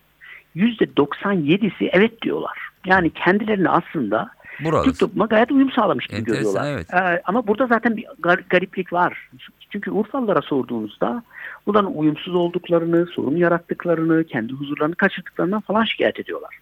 %97'si 0.56 1.90
evet 1.94 2.22
diyorlar. 2.22 2.58
Yani 2.86 3.10
kendilerini 3.10 3.70
aslında 3.70 4.30
Burası. 4.64 4.86
Türk 4.86 5.00
topluma 5.00 5.26
gayet 5.26 5.52
uyum 5.52 5.72
sağlamış 5.72 6.08
gibi 6.08 6.18
Enteresan, 6.18 6.44
görüyorlar. 6.44 6.74
Evet. 6.74 6.94
Ee, 6.94 7.22
ama 7.26 7.48
burada 7.48 7.68
zaten 7.68 7.98
bir 7.98 8.04
gar- 8.04 8.44
gariplik 8.50 8.94
var. 8.94 9.30
Çünkü 9.70 9.92
Urfalılara 9.92 10.42
sorduğunuzda 10.42 11.24
buradan 11.68 11.98
uyumsuz 11.98 12.36
olduklarını, 12.36 13.06
sorun 13.06 13.36
yarattıklarını, 13.36 14.24
kendi 14.24 14.54
huzurlarını 14.54 14.96
kaçırdıklarından 14.96 15.62
falan 15.62 15.84
şikayet 15.84 16.20
ediyorlar. 16.20 16.58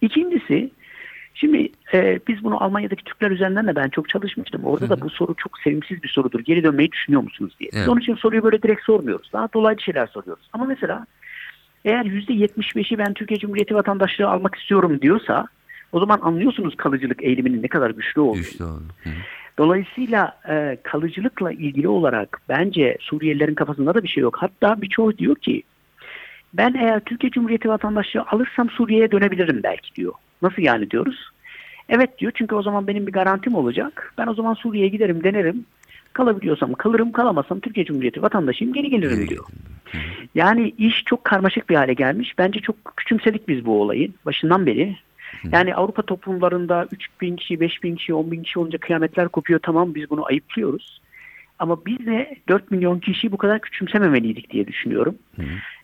İkincisi 0.00 0.70
Şimdi 1.34 1.68
e, 1.94 2.20
biz 2.28 2.44
bunu 2.44 2.64
Almanya'daki 2.64 3.04
Türkler 3.04 3.30
üzerinden 3.30 3.66
de 3.66 3.76
ben 3.76 3.88
çok 3.88 4.08
çalışmıştım. 4.08 4.64
Orada 4.64 4.88
da 4.88 5.00
bu 5.00 5.10
soru 5.10 5.34
çok 5.34 5.58
sevimsiz 5.58 6.02
bir 6.02 6.08
sorudur. 6.08 6.40
Geri 6.40 6.64
dönmeyi 6.64 6.92
düşünüyor 6.92 7.22
musunuz 7.22 7.56
diye. 7.60 7.70
Evet. 7.72 7.88
Onun 7.88 8.00
için 8.00 8.14
soruyu 8.14 8.42
böyle 8.42 8.62
direkt 8.62 8.82
sormuyoruz. 8.82 9.30
Daha 9.32 9.52
dolaylı 9.52 9.80
şeyler 9.80 10.06
soruyoruz. 10.06 10.48
Ama 10.52 10.64
mesela 10.64 11.06
eğer 11.84 12.04
%75'i 12.04 12.98
ben 12.98 13.14
Türkiye 13.14 13.40
Cumhuriyeti 13.40 13.74
vatandaşlığı 13.74 14.28
almak 14.28 14.54
istiyorum 14.54 15.00
diyorsa 15.00 15.46
o 15.92 16.00
zaman 16.00 16.18
anlıyorsunuz 16.22 16.76
kalıcılık 16.76 17.22
eğiliminin 17.22 17.62
ne 17.62 17.68
kadar 17.68 17.90
güçlü 17.90 18.20
olduğunu. 18.20 18.42
Güçlü 18.42 18.64
oldu. 18.64 18.92
Dolayısıyla 19.58 20.38
e, 20.48 20.78
kalıcılıkla 20.82 21.52
ilgili 21.52 21.88
olarak 21.88 22.40
bence 22.48 22.96
Suriyelilerin 23.00 23.54
kafasında 23.54 23.94
da 23.94 24.02
bir 24.02 24.08
şey 24.08 24.22
yok. 24.22 24.36
Hatta 24.40 24.82
birçoğu 24.82 25.18
diyor 25.18 25.36
ki 25.36 25.62
ben 26.54 26.74
eğer 26.74 27.00
Türkiye 27.00 27.30
Cumhuriyeti 27.30 27.68
vatandaşlığı 27.68 28.22
alırsam 28.22 28.70
Suriye'ye 28.70 29.10
dönebilirim 29.10 29.60
belki 29.62 29.94
diyor. 29.94 30.12
Nasıl 30.42 30.62
yani 30.62 30.90
diyoruz? 30.90 31.30
Evet 31.88 32.18
diyor 32.18 32.32
çünkü 32.34 32.54
o 32.54 32.62
zaman 32.62 32.86
benim 32.86 33.06
bir 33.06 33.12
garantim 33.12 33.54
olacak. 33.54 34.14
Ben 34.18 34.26
o 34.26 34.34
zaman 34.34 34.54
Suriye'ye 34.54 34.88
giderim 34.88 35.24
denerim. 35.24 35.66
Kalabiliyorsam 36.12 36.72
kalırım 36.72 37.12
kalamazsam 37.12 37.60
Türkiye 37.60 37.86
Cumhuriyeti 37.86 38.22
vatandaşıyım 38.22 38.72
geri 38.72 38.90
gelirim 38.90 39.28
diyor. 39.28 39.44
Yani 40.34 40.74
iş 40.78 41.04
çok 41.06 41.24
karmaşık 41.24 41.70
bir 41.70 41.74
hale 41.74 41.94
gelmiş. 41.94 42.34
Bence 42.38 42.60
çok 42.60 42.96
küçümsedik 42.96 43.48
biz 43.48 43.64
bu 43.64 43.82
olayı 43.82 44.10
başından 44.26 44.66
beri. 44.66 44.96
Yani 45.52 45.74
Avrupa 45.74 46.02
toplumlarında 46.02 46.86
3 46.92 47.06
bin 47.20 47.36
kişi, 47.36 47.60
5 47.60 47.82
bin 47.82 47.96
kişi, 47.96 48.14
10 48.14 48.30
bin 48.30 48.42
kişi 48.42 48.58
olunca 48.58 48.78
kıyametler 48.78 49.28
kopuyor. 49.28 49.60
Tamam 49.62 49.94
biz 49.94 50.10
bunu 50.10 50.26
ayıplıyoruz. 50.26 51.00
Ama 51.62 51.86
biz 51.86 52.06
de 52.06 52.34
4 52.48 52.70
milyon 52.70 52.98
kişiyi 53.00 53.32
bu 53.32 53.36
kadar 53.36 53.60
küçümsememeliydik 53.60 54.50
diye 54.50 54.66
düşünüyorum. 54.66 55.14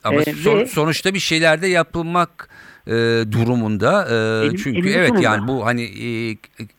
Ama 0.04 0.20
Ee, 0.22 0.24
son- 0.32 0.58
ve- 0.58 0.66
sonuçta 0.66 1.14
bir 1.14 1.18
şeyler 1.18 1.62
de 1.62 1.66
yapılmak 1.66 2.48
e, 2.86 2.90
durumunda. 3.32 4.06
E, 4.10 4.46
Elim- 4.46 4.56
çünkü 4.56 4.78
elinin 4.80 4.98
evet 4.98 5.08
sonunda. 5.08 5.22
yani 5.24 5.48
bu 5.48 5.66
hani 5.66 5.82
e, 5.82 6.36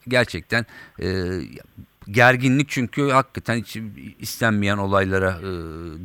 gerçekten 0.08 0.66
e, 1.02 1.08
gerginlik 2.12 2.70
çünkü 2.70 3.10
hakikaten 3.10 3.56
hiç 3.58 3.78
istenmeyen 4.20 4.78
olaylara 4.78 5.32
e, 5.40 5.46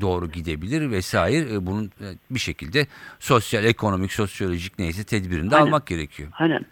doğru 0.01 0.31
gidebilir 0.31 0.91
vesaire. 0.91 1.55
E, 1.55 1.67
bunun 1.67 1.85
e, 1.87 2.07
bir 2.31 2.39
şekilde 2.41 2.87
sosyal, 3.19 3.65
ekonomik, 3.65 4.13
sosyolojik 4.13 4.79
neyse 4.79 5.05
tedbirini 5.05 5.51
de 5.51 5.57
Aynen. 5.57 5.67
almak 5.67 5.87
gerekiyor. 5.87 6.29
Aynen. 6.39 6.65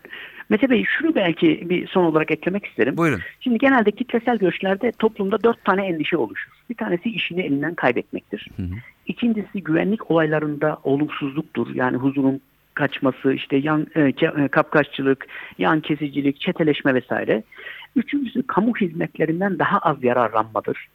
Mete 0.49 0.71
Bey 0.71 0.85
şunu 0.85 1.15
belki 1.15 1.71
bir 1.71 1.87
son 1.87 2.05
olarak 2.05 2.31
eklemek 2.31 2.67
isterim. 2.67 2.97
Buyurun. 2.97 3.21
Şimdi 3.41 3.59
genelde 3.59 3.91
kitlesel 3.91 4.39
göçlerde 4.39 4.93
toplumda 4.93 5.43
dört 5.43 5.65
tane 5.65 5.87
endişe 5.87 6.17
oluşur. 6.17 6.51
Bir 6.71 6.75
tanesi 6.75 7.11
işini 7.11 7.41
elinden 7.41 7.75
kaybetmektir. 7.75 8.49
İkincisi 9.07 9.65
güvenlik 9.65 10.11
olaylarında 10.11 10.79
olumsuzluktur. 10.85 11.75
Yani 11.75 11.97
huzurun 11.97 12.41
kaçması, 12.75 13.33
işte 13.33 13.57
yan 13.57 13.87
e, 13.95 14.01
e, 14.01 14.49
kapkaççılık, 14.49 15.27
yan 15.59 15.81
kesicilik, 15.81 16.41
çeteleşme 16.41 16.95
vesaire. 16.95 17.43
Üçüncüsü 17.97 18.47
kamu 18.47 18.73
hizmetlerinden 18.77 19.59
daha 19.59 19.79
az 19.79 20.05
yararlanmadır. 20.05 20.89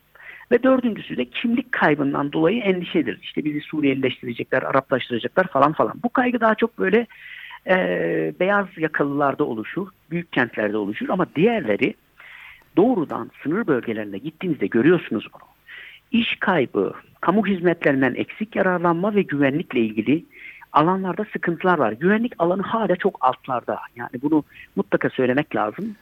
Ve 0.52 0.64
dördüncüsü 0.64 1.18
de 1.18 1.26
kimlik 1.26 1.72
kaybından 1.72 2.32
dolayı 2.32 2.62
endişedir. 2.62 3.20
İşte 3.22 3.46
bizi 3.46 3.62
Suriyelileştirecekler, 3.62 4.64
Araplaştıracaklar 4.64 5.48
falan 5.48 5.74
falan. 5.74 5.94
Bu 6.04 6.10
kaygı 6.10 6.40
daha 6.40 6.56
çok 6.56 6.80
böyle 6.80 7.08
e, 7.70 8.34
beyaz 8.40 8.68
yakalılarda 8.78 9.44
oluşur, 9.44 9.88
büyük 10.12 10.32
kentlerde 10.32 10.78
oluşur 10.78 11.10
ama 11.10 11.26
diğerleri 11.36 11.94
doğrudan 12.78 13.32
sınır 13.44 13.68
bölgelerine 13.68 14.18
gittiğinizde 14.18 14.68
görüyorsunuz 14.68 15.28
bunu. 15.34 15.48
İş 16.12 16.36
kaybı, 16.40 16.94
kamu 17.22 17.48
hizmetlerinden 17.48 18.16
eksik 18.16 18.56
yararlanma 18.56 19.16
ve 19.16 19.22
güvenlikle 19.22 19.80
ilgili 19.80 20.26
alanlarda 20.74 21.26
sıkıntılar 21.34 21.78
var. 21.78 21.92
Güvenlik 21.92 22.34
alanı 22.40 22.62
hala 22.62 22.96
çok 22.96 23.18
altlarda. 23.22 23.80
Yani 23.96 24.22
bunu 24.22 24.44
mutlaka 24.76 25.10
söylemek 25.10 25.56
lazım. 25.56 25.96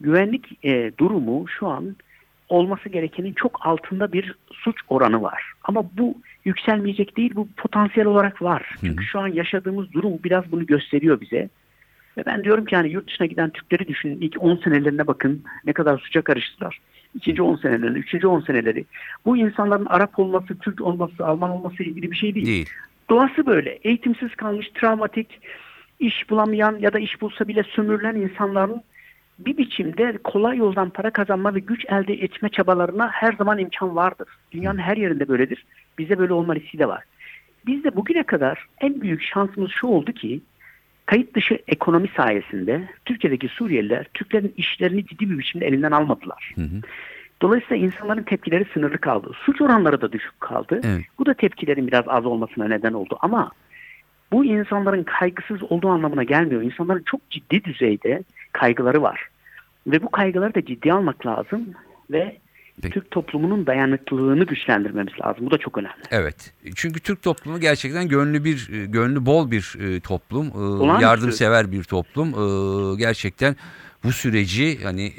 Güvenlik 0.00 0.64
e, 0.64 0.92
durumu 0.98 1.48
şu 1.48 1.66
an 1.66 1.96
olması 2.48 2.88
gerekenin 2.88 3.32
çok 3.32 3.66
altında 3.66 4.12
bir 4.12 4.34
suç 4.52 4.76
oranı 4.88 5.22
var. 5.22 5.52
Ama 5.62 5.84
bu 5.98 6.14
yükselmeyecek 6.44 7.16
değil, 7.16 7.32
bu 7.34 7.48
potansiyel 7.56 8.06
olarak 8.06 8.42
var. 8.42 8.74
Çünkü 8.80 9.04
şu 9.04 9.18
an 9.18 9.28
yaşadığımız 9.28 9.92
durum 9.92 10.12
biraz 10.24 10.52
bunu 10.52 10.66
gösteriyor 10.66 11.20
bize. 11.20 11.48
Ve 12.18 12.26
ben 12.26 12.44
diyorum 12.44 12.64
ki 12.64 12.74
yani 12.74 12.90
yurt 12.90 13.08
dışına 13.08 13.26
giden 13.26 13.50
Türkleri 13.50 13.88
düşünün. 13.88 14.20
İlk 14.20 14.42
10 14.42 14.56
senelerine 14.56 15.06
bakın 15.06 15.42
ne 15.64 15.72
kadar 15.72 15.98
suça 15.98 16.22
karıştılar. 16.22 16.78
İkinci 17.14 17.42
10 17.42 17.56
seneleri, 17.56 17.98
üçüncü 17.98 18.26
10 18.26 18.40
seneleri. 18.40 18.84
Bu 19.24 19.36
insanların 19.36 19.86
Arap 19.86 20.18
olması, 20.18 20.58
Türk 20.58 20.80
olması, 20.80 21.26
Alman 21.26 21.50
olması 21.50 21.82
ilgili 21.82 22.10
bir 22.10 22.16
şey 22.16 22.34
değil. 22.34 22.46
Değil. 22.46 22.68
Doğası 23.10 23.46
böyle. 23.46 23.70
Eğitimsiz 23.70 24.34
kalmış, 24.34 24.70
travmatik, 24.74 25.40
iş 26.00 26.30
bulamayan 26.30 26.78
ya 26.78 26.92
da 26.92 26.98
iş 26.98 27.20
bulsa 27.20 27.48
bile 27.48 27.62
sömürülen 27.62 28.14
insanların 28.14 28.82
bir 29.38 29.56
biçimde 29.56 30.18
kolay 30.24 30.56
yoldan 30.56 30.90
para 30.90 31.10
kazanma 31.10 31.54
ve 31.54 31.60
güç 31.60 31.84
elde 31.88 32.14
etme 32.14 32.48
çabalarına 32.48 33.08
her 33.08 33.32
zaman 33.32 33.58
imkan 33.58 33.96
vardır. 33.96 34.28
Dünyanın 34.52 34.78
her 34.78 34.96
yerinde 34.96 35.28
böyledir. 35.28 35.64
Bizde 35.98 36.18
böyle 36.18 36.32
olma 36.32 36.54
riski 36.54 36.78
de 36.78 36.88
var. 36.88 37.04
Bizde 37.66 37.96
bugüne 37.96 38.22
kadar 38.22 38.66
en 38.80 39.00
büyük 39.00 39.22
şansımız 39.22 39.70
şu 39.70 39.86
oldu 39.86 40.12
ki 40.12 40.40
kayıt 41.06 41.34
dışı 41.34 41.58
ekonomi 41.68 42.08
sayesinde 42.16 42.88
Türkiye'deki 43.04 43.48
Suriyeliler 43.48 44.06
Türklerin 44.14 44.54
işlerini 44.56 45.06
ciddi 45.06 45.30
bir 45.30 45.38
biçimde 45.38 45.66
elinden 45.66 45.92
almadılar. 45.92 46.54
Dolayısıyla 47.42 47.86
insanların 47.86 48.22
tepkileri 48.22 48.66
sınırlı 48.74 48.98
kaldı. 48.98 49.30
Suç 49.44 49.60
oranları 49.60 50.00
da 50.00 50.12
düşük 50.12 50.40
kaldı. 50.40 50.80
Evet. 50.84 51.04
Bu 51.18 51.26
da 51.26 51.34
tepkilerin 51.34 51.86
biraz 51.86 52.04
az 52.08 52.26
olmasına 52.26 52.68
neden 52.68 52.92
oldu. 52.92 53.18
Ama 53.20 53.50
bu 54.32 54.44
insanların 54.44 55.02
kaygısız 55.02 55.62
olduğu 55.62 55.88
anlamına 55.88 56.22
gelmiyor. 56.22 56.62
İnsanların 56.62 57.02
çok 57.02 57.30
ciddi 57.30 57.64
düzeyde 57.64 58.22
kaygıları 58.52 59.02
var. 59.02 59.28
Ve 59.86 60.02
bu 60.02 60.10
kaygıları 60.10 60.54
da 60.54 60.64
ciddiye 60.64 60.94
almak 60.94 61.26
lazım 61.26 61.66
ve 62.10 62.38
Peki. 62.82 62.94
Türk 62.94 63.10
toplumunun 63.10 63.66
dayanıklılığını 63.66 64.44
güçlendirmemiz 64.44 65.12
lazım. 65.24 65.46
Bu 65.46 65.50
da 65.50 65.58
çok 65.58 65.78
önemli. 65.78 66.02
Evet. 66.10 66.54
Çünkü 66.74 67.00
Türk 67.00 67.22
toplumu 67.22 67.60
gerçekten 67.60 68.08
gönlü 68.08 68.44
bir 68.44 68.68
gönlü 68.84 69.26
bol 69.26 69.50
bir 69.50 69.76
e, 69.80 70.00
toplum, 70.00 70.46
e, 70.46 70.58
Olağanüstü. 70.58 71.04
yardımsever 71.04 71.72
bir 71.72 71.84
toplum. 71.84 72.28
E, 72.28 72.96
Gerçekten 72.96 73.56
bu 74.04 74.12
süreci 74.12 74.84
hani 74.84 75.12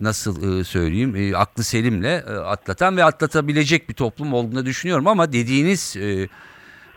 nasıl 0.00 0.64
söyleyeyim 0.64 1.32
aklı 1.36 1.64
selimle 1.64 2.22
atlatan 2.24 2.96
ve 2.96 3.04
atlatabilecek 3.04 3.88
bir 3.88 3.94
toplum 3.94 4.32
olduğunu 4.32 4.66
düşünüyorum 4.66 5.06
ama 5.06 5.32
dediğiniz 5.32 5.96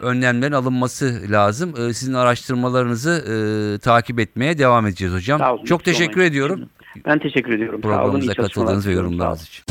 önlemlerin 0.01 0.51
alınması 0.53 1.21
lazım. 1.29 1.73
E, 1.89 1.93
Sizin 1.93 2.13
araştırmalarınızı 2.13 3.11
e, 3.11 3.79
takip 3.79 4.19
etmeye 4.19 4.57
devam 4.57 4.87
edeceğiz 4.87 5.13
hocam. 5.13 5.39
Sağ 5.39 5.53
olun. 5.53 5.65
Çok 5.65 5.83
teşekkür 5.85 6.11
olmayın. 6.13 6.31
ediyorum 6.31 6.69
Ben 7.05 7.19
teşekkür 7.19 7.53
ediyorum. 7.53 7.79
Sağ 7.83 7.87
olun. 7.89 7.97
programımıza 7.97 8.33
katıldığınız 8.33 8.87
ve 8.87 8.91
yorumlarınız 8.91 9.43
için. 9.43 9.63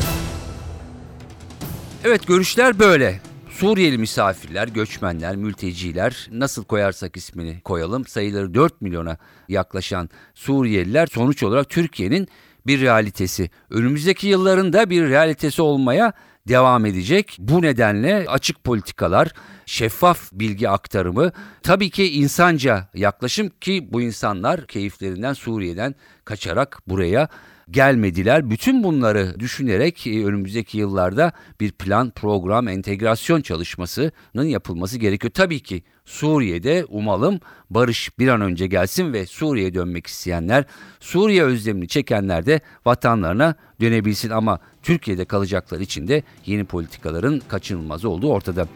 Evet 2.03 2.27
görüşler 2.27 2.79
böyle. 2.79 3.19
Suriyeli 3.49 3.97
misafirler, 3.97 4.67
göçmenler, 4.67 5.35
mülteciler 5.35 6.27
nasıl 6.31 6.63
koyarsak 6.63 7.17
ismini 7.17 7.61
koyalım 7.61 8.05
sayıları 8.07 8.53
4 8.53 8.81
milyona 8.81 9.17
yaklaşan 9.49 10.09
Suriyeliler 10.35 11.07
sonuç 11.07 11.43
olarak 11.43 11.69
Türkiye'nin 11.69 12.27
bir 12.67 12.81
realitesi. 12.81 13.49
Önümüzdeki 13.69 14.27
yıllarında 14.27 14.89
bir 14.89 15.09
realitesi 15.09 15.61
olmaya 15.61 16.13
devam 16.47 16.85
edecek. 16.85 17.37
Bu 17.39 17.61
nedenle 17.61 18.25
açık 18.27 18.63
politikalar, 18.63 19.31
şeffaf 19.65 20.29
bilgi 20.31 20.69
aktarımı, 20.69 21.31
tabii 21.63 21.89
ki 21.89 22.11
insanca 22.11 22.89
yaklaşım 22.93 23.49
ki 23.49 23.87
bu 23.91 24.01
insanlar 24.01 24.67
keyiflerinden 24.67 25.33
Suriye'den 25.33 25.95
kaçarak 26.25 26.81
buraya 26.87 27.27
gelmediler. 27.69 28.49
Bütün 28.49 28.83
bunları 28.83 29.39
düşünerek 29.39 30.07
e, 30.07 30.25
önümüzdeki 30.25 30.77
yıllarda 30.77 31.31
bir 31.59 31.71
plan, 31.71 32.09
program, 32.09 32.67
entegrasyon 32.67 33.41
çalışmasının 33.41 34.45
yapılması 34.45 34.97
gerekiyor. 34.97 35.31
Tabii 35.33 35.59
ki 35.59 35.83
Suriye'de 36.05 36.85
umalım 36.89 37.39
barış 37.69 38.19
bir 38.19 38.27
an 38.27 38.41
önce 38.41 38.67
gelsin 38.67 39.13
ve 39.13 39.25
Suriye'ye 39.25 39.73
dönmek 39.73 40.07
isteyenler, 40.07 40.65
Suriye 40.99 41.43
özlemini 41.43 41.87
çekenler 41.87 42.45
de 42.45 42.61
vatanlarına 42.85 43.55
dönebilsin 43.81 44.29
ama 44.29 44.59
Türkiye'de 44.83 45.25
kalacaklar 45.25 45.79
için 45.79 46.07
de 46.07 46.23
yeni 46.45 46.63
politikaların 46.65 47.41
kaçınılmaz 47.47 48.05
olduğu 48.05 48.29
ortada. 48.29 48.67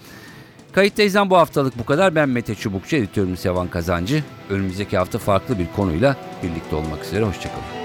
Kayıttayızdan 0.76 1.30
bu 1.30 1.38
haftalık 1.38 1.80
bu 1.80 1.86
kadar. 1.86 2.15
Ben 2.15 2.30
Mete 2.30 2.56
Çubukçu, 2.56 2.95
editörüm 2.95 3.38
Sevan 3.38 3.67
Kazancı. 3.67 4.24
Önümüzdeki 4.50 4.98
hafta 4.98 5.19
farklı 5.19 5.60
bir 5.60 5.67
konuyla 5.76 6.17
birlikte 6.43 6.76
olmak 6.76 7.06
üzere. 7.06 7.26
Hoşçakalın. 7.26 7.85